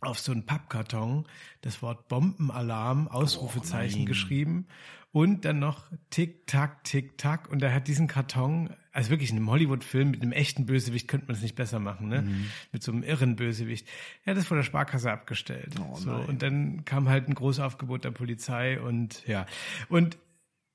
auf 0.00 0.18
so 0.18 0.32
einen 0.32 0.46
Pappkarton 0.46 1.26
das 1.60 1.82
Wort 1.82 2.08
Bombenalarm, 2.08 3.08
Ausrufezeichen 3.08 4.00
nein. 4.00 4.06
geschrieben 4.06 4.66
und 5.12 5.44
dann 5.44 5.58
noch 5.58 5.90
Tick, 6.10 6.46
Tack, 6.46 6.84
Tick, 6.84 7.16
Tack 7.18 7.50
und 7.50 7.62
er 7.62 7.74
hat 7.74 7.88
diesen 7.88 8.06
Karton, 8.06 8.70
also 8.92 9.10
wirklich 9.10 9.30
in 9.30 9.36
einem 9.36 9.50
Hollywood-Film 9.50 10.10
mit 10.10 10.22
einem 10.22 10.32
echten 10.32 10.66
Bösewicht 10.66 11.08
könnte 11.08 11.26
man 11.26 11.36
es 11.36 11.42
nicht 11.42 11.56
besser 11.56 11.80
machen, 11.80 12.08
ne? 12.08 12.22
Mhm. 12.22 12.46
Mit 12.72 12.82
so 12.82 12.92
einem 12.92 13.02
irren 13.02 13.36
Bösewicht. 13.36 13.88
Er 14.24 14.32
hat 14.32 14.38
das 14.38 14.46
vor 14.46 14.56
der 14.56 14.64
Sparkasse 14.64 15.10
abgestellt. 15.10 15.74
Oh 15.80 15.96
so, 15.96 16.10
nein. 16.10 16.26
und 16.26 16.42
dann 16.42 16.84
kam 16.84 17.08
halt 17.08 17.28
ein 17.28 17.34
Großaufgebot 17.34 18.04
der 18.04 18.10
Polizei 18.10 18.80
und 18.80 19.26
ja. 19.26 19.46
Und 19.88 20.18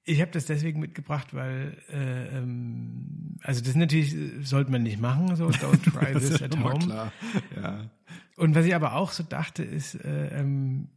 ich 0.05 0.21
habe 0.21 0.31
das 0.31 0.45
deswegen 0.45 0.79
mitgebracht, 0.79 1.33
weil 1.33 1.77
äh, 1.89 2.37
ähm, 2.37 3.37
also 3.41 3.61
das 3.61 3.75
natürlich 3.75 4.13
äh, 4.13 4.41
sollte 4.43 4.71
man 4.71 4.83
nicht 4.83 4.99
machen, 4.99 5.35
so 5.35 5.47
don't 5.47 5.81
try 5.91 6.13
this 6.13 6.41
at 6.41 6.57
home. 6.57 6.79
klar. 6.79 7.11
Ja. 7.55 7.89
Und 8.35 8.55
was 8.55 8.65
ich 8.65 8.75
aber 8.75 8.95
auch 8.95 9.11
so 9.11 9.23
dachte, 9.23 9.63
ist, 9.63 9.95
äh, 9.95 10.39
ähm, 10.39 10.89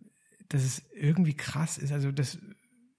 dass 0.49 0.65
es 0.65 0.83
irgendwie 0.95 1.35
krass 1.35 1.79
ist. 1.79 1.93
Also 1.93 2.11
das, 2.13 2.39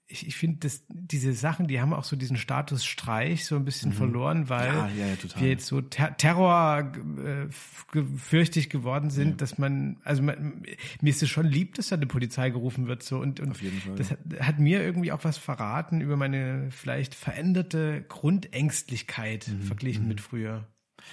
ich, 0.09 0.25
ich 0.25 0.35
finde, 0.37 0.59
dass 0.59 0.83
diese 0.87 1.33
Sachen, 1.33 1.67
die 1.67 1.81
haben 1.81 1.93
auch 1.93 2.05
so 2.05 2.15
diesen 2.15 2.37
Status 2.37 2.85
Streich 2.85 3.45
so 3.45 3.55
ein 3.57 3.65
bisschen 3.65 3.91
verloren, 3.91 4.47
weil 4.47 4.71
Mhm. 4.71 4.77
Ja, 4.77 4.87
ja, 4.87 5.05
ja, 5.07 5.41
wir 5.41 5.49
jetzt 5.49 5.65
so 5.67 5.81
ter 5.81 6.15
Terror 6.15 6.93
äh, 7.17 8.69
geworden 8.69 9.09
sind, 9.09 9.41
dass 9.41 9.57
man, 9.57 9.97
also 10.03 10.23
man, 10.23 10.63
mir 11.01 11.09
ist 11.09 11.21
es 11.21 11.29
schon 11.29 11.45
lieb, 11.45 11.75
dass 11.75 11.89
da 11.89 11.97
eine 11.97 12.07
Polizei 12.07 12.49
gerufen 12.49 12.87
wird 12.87 13.03
so 13.03 13.19
und, 13.19 13.39
und 13.41 13.57
das 13.97 14.11
hat, 14.11 14.19
hat 14.39 14.59
mir 14.59 14.81
irgendwie 14.81 15.11
auch 15.11 15.23
was 15.23 15.37
verraten 15.37 15.99
über 15.99 16.15
meine 16.15 16.71
vielleicht 16.71 17.13
veränderte 17.13 18.05
Grundängstlichkeit 18.07 19.47
Mhm, 19.47 19.61
verglichen 19.63 20.07
mit 20.07 20.21
früher. 20.21 20.67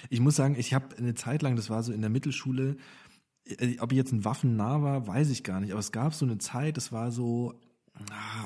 Ich 0.09 0.19
muss 0.19 0.35
sagen, 0.35 0.55
ich 0.57 0.73
habe 0.73 0.95
eine 0.97 1.15
Zeit 1.15 1.41
lang, 1.41 1.55
das 1.55 1.69
war 1.69 1.83
so 1.83 1.91
in 1.91 2.01
der 2.01 2.09
Mittelschule, 2.09 2.77
äh, 3.45 3.77
ob 3.79 3.91
ich 3.91 3.97
jetzt 3.97 4.13
ein 4.13 4.23
Waffennah 4.25 4.81
war, 4.81 5.07
weiß 5.07 5.29
ich 5.29 5.43
gar 5.43 5.59
nicht, 5.59 5.71
aber 5.71 5.79
es 5.79 5.91
gab 5.91 6.13
so 6.13 6.25
eine 6.25 6.37
Zeit, 6.37 6.77
das 6.77 6.91
war 6.91 7.11
so 7.11 7.59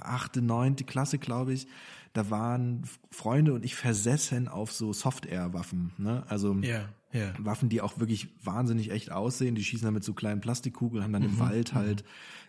achte, 0.01 0.41
neunte 0.41 0.83
Klasse, 0.83 1.17
glaube 1.17 1.53
ich, 1.53 1.67
da 2.13 2.29
waren 2.29 2.83
Freunde 3.11 3.53
und 3.53 3.63
ich 3.63 3.75
versessen 3.75 4.47
auf 4.47 4.71
so 4.71 4.93
Soft-Air-Waffen, 4.93 5.91
ne? 5.97 6.23
Also 6.27 6.53
Ja, 6.55 6.89
ja. 7.11 7.33
Waffen, 7.39 7.69
die 7.69 7.81
auch 7.81 7.99
wirklich 7.99 8.29
wahnsinnig 8.43 8.91
echt 8.91 9.11
aussehen. 9.11 9.55
Die 9.55 9.63
schießen 9.63 9.85
dann 9.85 9.93
mit 9.93 10.03
so 10.03 10.13
kleinen 10.13 10.41
Plastikkugeln, 10.41 11.03
haben 11.03 11.13
dann 11.13 11.23
im 11.23 11.39
Wald 11.39 11.73
halt 11.73 12.03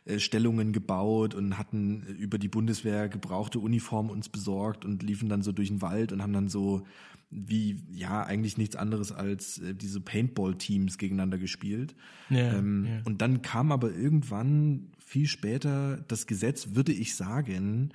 äh, 0.04 0.18
Stellungen 0.18 0.72
gebaut 0.72 1.34
und 1.34 1.56
hatten 1.56 2.04
äh, 2.06 2.12
über 2.12 2.38
die 2.38 2.48
Bundeswehr 2.48 3.08
gebrauchte 3.08 3.58
Uniform 3.58 4.10
uns 4.10 4.28
besorgt 4.28 4.84
und 4.84 5.02
liefen 5.02 5.28
dann 5.28 5.42
so 5.42 5.52
durch 5.52 5.68
den 5.68 5.82
Wald 5.82 6.12
und 6.12 6.22
haben 6.22 6.32
dann 6.32 6.48
so 6.48 6.86
wie 7.30 7.80
ja 7.92 8.24
eigentlich 8.24 8.58
nichts 8.58 8.76
anderes 8.76 9.12
als 9.12 9.58
äh, 9.58 9.74
diese 9.74 10.00
Paintball-Teams 10.00 10.98
gegeneinander 10.98 11.38
gespielt. 11.38 11.94
Ja, 12.28 12.54
ähm. 12.54 13.02
Und 13.04 13.22
dann 13.22 13.42
kam 13.42 13.72
aber 13.72 13.92
irgendwann 13.92 14.90
viel 15.10 15.26
später 15.26 16.04
das 16.06 16.28
Gesetz, 16.28 16.68
würde 16.76 16.92
ich 16.92 17.16
sagen, 17.16 17.92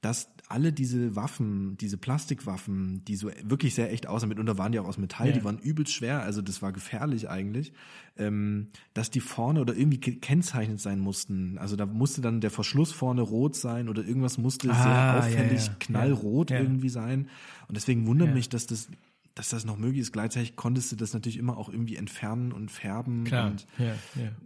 dass 0.00 0.30
alle 0.48 0.72
diese 0.72 1.14
Waffen, 1.14 1.76
diese 1.76 1.98
Plastikwaffen, 1.98 3.04
die 3.04 3.16
so 3.16 3.30
wirklich 3.42 3.74
sehr 3.74 3.92
echt 3.92 4.06
aussahen, 4.06 4.30
mitunter 4.30 4.56
waren 4.56 4.72
die 4.72 4.78
auch 4.78 4.86
aus 4.86 4.96
Metall, 4.96 5.28
ja. 5.28 5.32
die 5.34 5.44
waren 5.44 5.58
übelst 5.58 5.92
schwer, 5.92 6.22
also 6.22 6.40
das 6.40 6.62
war 6.62 6.72
gefährlich 6.72 7.28
eigentlich, 7.28 7.74
ähm, 8.16 8.68
dass 8.94 9.10
die 9.10 9.20
vorne 9.20 9.60
oder 9.60 9.76
irgendwie 9.76 10.00
gekennzeichnet 10.00 10.80
sein 10.80 11.00
mussten. 11.00 11.58
Also 11.58 11.76
da 11.76 11.84
musste 11.84 12.22
dann 12.22 12.40
der 12.40 12.50
Verschluss 12.50 12.92
vorne 12.92 13.20
rot 13.20 13.56
sein 13.56 13.90
oder 13.90 14.02
irgendwas 14.02 14.38
musste 14.38 14.70
ah, 14.70 14.82
sehr 14.82 15.18
auffällig 15.18 15.66
ja, 15.66 15.72
ja. 15.72 15.76
knallrot 15.80 16.50
irgendwie 16.50 16.88
sein. 16.88 17.28
Und 17.68 17.76
deswegen 17.76 18.06
wundert 18.06 18.32
mich, 18.32 18.48
dass 18.48 18.66
das 18.66 18.88
dass 19.34 19.48
das 19.48 19.64
noch 19.64 19.76
möglich 19.76 20.00
ist. 20.00 20.12
Gleichzeitig 20.12 20.54
konntest 20.54 20.92
du 20.92 20.96
das 20.96 21.12
natürlich 21.12 21.38
immer 21.38 21.58
auch 21.58 21.68
irgendwie 21.68 21.96
entfernen 21.96 22.52
und 22.52 22.70
färben. 22.70 23.24
Klar. 23.24 23.50
Und, 23.50 23.66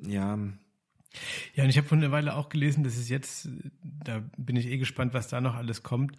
ja, 0.06 0.38
ja. 1.54 1.64
und 1.64 1.70
ich 1.70 1.78
habe 1.78 1.86
vor 1.88 1.98
einer 1.98 2.10
Weile 2.10 2.36
auch 2.36 2.48
gelesen, 2.48 2.84
dass 2.84 2.96
es 2.96 3.08
jetzt, 3.08 3.48
da 3.82 4.22
bin 4.36 4.56
ich 4.56 4.66
eh 4.66 4.78
gespannt, 4.78 5.14
was 5.14 5.28
da 5.28 5.40
noch 5.40 5.54
alles 5.54 5.82
kommt, 5.82 6.16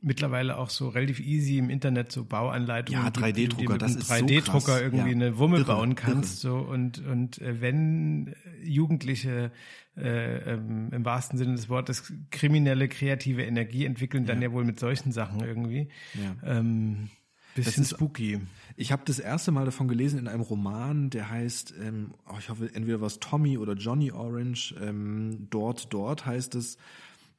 mittlerweile 0.00 0.58
auch 0.58 0.70
so 0.70 0.88
relativ 0.88 1.20
easy 1.20 1.58
im 1.58 1.70
Internet 1.70 2.12
so 2.12 2.24
Bauanleitungen. 2.24 3.02
Ja, 3.02 3.08
3D-Drucker, 3.08 3.78
das 3.78 3.96
ist 3.96 4.10
3D-Drucker 4.10 4.76
so 4.76 4.82
irgendwie 4.82 5.10
ja. 5.10 5.16
eine 5.16 5.38
Wumme 5.38 5.58
irre, 5.58 5.66
bauen 5.66 5.94
kannst. 5.94 6.44
Irre. 6.44 6.58
So 6.58 6.70
und 6.70 7.04
und 7.06 7.40
äh, 7.40 7.60
wenn 7.60 8.34
Jugendliche 8.62 9.50
äh, 9.96 10.54
ähm, 10.54 10.90
im 10.92 11.04
wahrsten 11.04 11.38
Sinne 11.38 11.54
des 11.54 11.68
Wortes 11.68 12.12
kriminelle 12.30 12.88
kreative 12.88 13.44
Energie 13.44 13.86
entwickeln, 13.86 14.26
dann 14.26 14.42
ja, 14.42 14.48
ja 14.48 14.52
wohl 14.52 14.64
mit 14.64 14.78
solchen 14.78 15.12
Sachen 15.12 15.40
irgendwie. 15.40 15.88
Ja. 16.14 16.58
Ähm, 16.58 17.10
Bisschen 17.54 17.84
ist, 17.84 17.90
spooky. 17.90 18.40
Ich 18.76 18.90
habe 18.92 19.02
das 19.04 19.18
erste 19.18 19.52
Mal 19.52 19.64
davon 19.64 19.88
gelesen 19.88 20.18
in 20.18 20.28
einem 20.28 20.42
Roman, 20.42 21.10
der 21.10 21.30
heißt, 21.30 21.74
ähm, 21.80 22.14
oh, 22.28 22.36
ich 22.38 22.48
hoffe, 22.48 22.70
entweder 22.74 23.00
was 23.00 23.20
Tommy 23.20 23.58
oder 23.58 23.74
Johnny 23.74 24.10
Orange. 24.10 24.74
Ähm, 24.80 25.46
dort, 25.50 25.92
dort 25.92 26.26
heißt 26.26 26.54
es. 26.54 26.76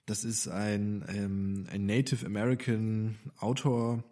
Das 0.05 0.23
ist 0.23 0.47
ein, 0.47 1.03
ähm, 1.07 1.65
ein 1.71 1.85
Native 1.87 2.25
American 2.25 3.15
Autor, 3.39 4.03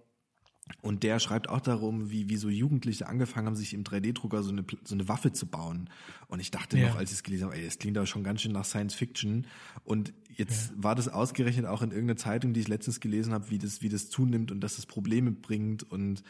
und 0.81 1.03
der 1.03 1.19
schreibt 1.19 1.49
auch 1.49 1.59
darum, 1.59 2.09
wie, 2.09 2.29
wie 2.29 2.37
so 2.37 2.49
Jugendliche 2.49 3.07
angefangen 3.07 3.47
haben, 3.47 3.55
sich 3.55 3.73
im 3.73 3.83
3D-Drucker 3.83 4.43
so 4.43 4.51
eine, 4.51 4.65
so 4.83 4.95
eine 4.95 5.07
Waffe 5.07 5.33
zu 5.33 5.45
bauen. 5.45 5.89
Und 6.27 6.39
ich 6.39 6.51
dachte 6.51 6.77
ja. 6.77 6.87
noch, 6.87 6.95
als 6.95 7.11
ich 7.11 7.17
es 7.17 7.23
gelesen 7.23 7.45
habe, 7.45 7.55
ey, 7.55 7.65
das 7.65 7.79
klingt 7.79 7.97
aber 7.97 8.07
schon 8.07 8.23
ganz 8.23 8.41
schön 8.41 8.53
nach 8.53 8.65
Science 8.65 8.93
Fiction. 8.93 9.45
Und 9.83 10.13
jetzt 10.29 10.71
ja. 10.71 10.83
war 10.83 10.95
das 10.95 11.09
ausgerechnet 11.09 11.65
auch 11.65 11.81
in 11.81 11.91
irgendeiner 11.91 12.17
Zeitung, 12.17 12.53
die 12.53 12.61
ich 12.61 12.67
letztens 12.69 13.01
gelesen 13.01 13.33
habe, 13.33 13.49
wie 13.49 13.57
das, 13.57 13.81
wie 13.81 13.89
das 13.89 14.09
zunimmt 14.09 14.51
und 14.51 14.61
dass 14.61 14.77
es 14.77 14.85
Probleme 14.85 15.31
bringt. 15.31 15.83
Und 15.83 16.23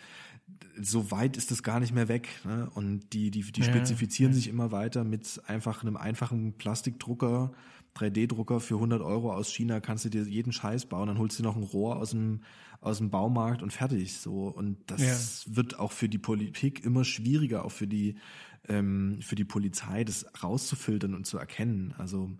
so 0.79 1.11
weit 1.11 1.37
ist 1.37 1.51
das 1.51 1.61
gar 1.61 1.79
nicht 1.79 1.93
mehr 1.93 2.07
weg. 2.07 2.27
Ne? 2.43 2.69
Und 2.73 3.13
die, 3.13 3.29
die, 3.29 3.43
die 3.43 3.61
ja. 3.61 3.67
spezifizieren 3.67 4.33
sich 4.33 4.47
immer 4.47 4.71
weiter 4.71 5.03
mit 5.03 5.41
einfach 5.45 5.83
einem 5.83 5.97
einfachen 5.97 6.53
Plastikdrucker, 6.53 7.53
3D-Drucker 7.95 8.59
für 8.59 8.75
100 8.75 9.01
Euro 9.01 9.33
aus 9.33 9.51
China 9.51 9.79
kannst 9.79 10.05
du 10.05 10.09
dir 10.09 10.23
jeden 10.23 10.51
Scheiß 10.51 10.87
bauen, 10.87 11.07
dann 11.07 11.17
holst 11.17 11.39
du 11.39 11.43
noch 11.43 11.55
ein 11.55 11.63
Rohr 11.63 11.97
aus 11.97 12.11
dem, 12.11 12.41
aus 12.81 12.97
dem 12.97 13.09
Baumarkt 13.09 13.61
und 13.61 13.71
fertig 13.71 14.17
so. 14.17 14.47
Und 14.47 14.77
das 14.87 15.45
ja. 15.45 15.55
wird 15.55 15.79
auch 15.79 15.91
für 15.91 16.09
die 16.09 16.17
Politik 16.17 16.83
immer 16.83 17.05
schwieriger, 17.05 17.65
auch 17.65 17.71
für 17.71 17.87
die, 17.87 18.15
ähm, 18.67 19.19
für 19.21 19.35
die 19.35 19.45
Polizei, 19.45 20.03
das 20.03 20.25
rauszufiltern 20.43 21.13
und 21.13 21.25
zu 21.25 21.37
erkennen. 21.37 21.93
Also, 21.97 22.31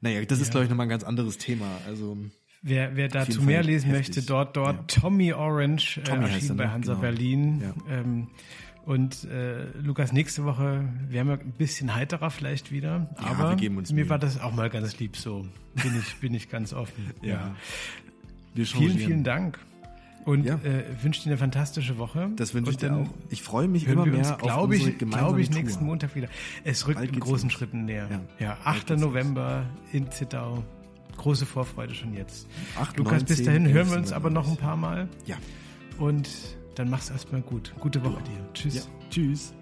naja, 0.00 0.24
das 0.24 0.38
ja. 0.38 0.42
ist, 0.42 0.50
glaube 0.50 0.64
ich, 0.64 0.70
nochmal 0.70 0.86
ein 0.86 0.90
ganz 0.90 1.04
anderes 1.04 1.38
Thema. 1.38 1.66
Also, 1.86 2.16
Wer, 2.60 2.96
wer 2.96 3.08
dazu 3.08 3.40
mehr 3.42 3.62
lesen 3.62 3.90
heftig. 3.90 4.16
möchte, 4.16 4.26
dort, 4.26 4.56
dort 4.56 4.92
ja. 4.92 5.00
Tommy 5.00 5.32
Orange, 5.32 5.98
äh, 5.98 6.02
Tommy 6.02 6.24
äh, 6.24 6.32
erschienen 6.32 6.56
bei 6.56 6.64
ne? 6.64 6.72
Hansa 6.72 6.92
genau. 6.94 7.02
Berlin. 7.02 7.60
Ja. 7.60 8.00
Ähm, 8.00 8.28
und 8.88 9.24
äh, 9.24 9.66
Lukas, 9.82 10.14
nächste 10.14 10.46
Woche 10.46 10.82
werden 11.10 11.28
wir 11.28 11.38
ein 11.38 11.52
bisschen 11.58 11.94
heiterer 11.94 12.30
vielleicht 12.30 12.72
wieder. 12.72 13.14
Ja, 13.20 13.26
aber 13.26 13.54
mir 13.54 13.70
Mühe. 13.70 14.08
war 14.08 14.18
das 14.18 14.40
auch 14.40 14.54
mal 14.54 14.70
ganz 14.70 14.98
lieb 14.98 15.14
so. 15.14 15.46
Bin 15.74 15.94
ich, 15.98 16.16
bin 16.20 16.32
ich 16.32 16.48
ganz 16.48 16.72
offen. 16.72 17.10
ja. 17.22 17.54
ja. 18.54 18.64
Vielen, 18.64 18.96
vielen 18.96 19.24
Dank. 19.24 19.58
Und 20.24 20.46
ja. 20.46 20.54
äh, 20.64 20.84
wünsche 21.02 21.22
dir 21.22 21.28
eine 21.28 21.36
fantastische 21.36 21.98
Woche. 21.98 22.30
Das 22.36 22.54
wünsche 22.54 22.70
ich 22.70 22.78
dir 22.78 22.94
auch. 22.94 23.06
Ich 23.28 23.42
freue 23.42 23.68
mich 23.68 23.86
immer 23.86 24.06
mehr 24.06 24.20
uns, 24.20 24.30
auf 24.30 24.62
unsere 24.62 24.88
ich, 24.88 24.98
Glaube 24.98 25.42
ich, 25.42 25.50
nächsten 25.50 25.84
Montag 25.84 26.14
wieder. 26.16 26.28
Es 26.64 26.86
rückt 26.86 27.02
in 27.02 27.20
großen 27.20 27.50
Schritten 27.50 27.84
näher. 27.84 28.08
Ja, 28.38 28.46
ja 28.46 28.58
8. 28.64 28.96
November 28.96 29.66
in 29.92 30.10
Zittau. 30.10 30.64
Große 31.18 31.44
Vorfreude 31.44 31.94
schon 31.94 32.14
jetzt. 32.14 32.48
8, 32.80 32.96
Lukas, 32.96 33.20
9, 33.20 33.24
bis 33.26 33.42
dahin 33.42 33.64
10, 33.66 33.74
hören 33.74 33.90
wir 33.90 33.98
uns 33.98 34.12
aber 34.12 34.30
noch 34.30 34.48
ein 34.48 34.56
paar 34.56 34.78
Mal. 34.78 35.10
Ja. 35.26 35.36
Und 35.98 36.56
dann 36.78 36.90
mach's 36.90 37.10
erstmal 37.10 37.42
gut. 37.42 37.72
Gute 37.80 38.02
Woche 38.04 38.22
dir. 38.22 38.52
Tschüss. 38.54 38.74
Ja. 38.76 38.82
Tschüss. 39.10 39.52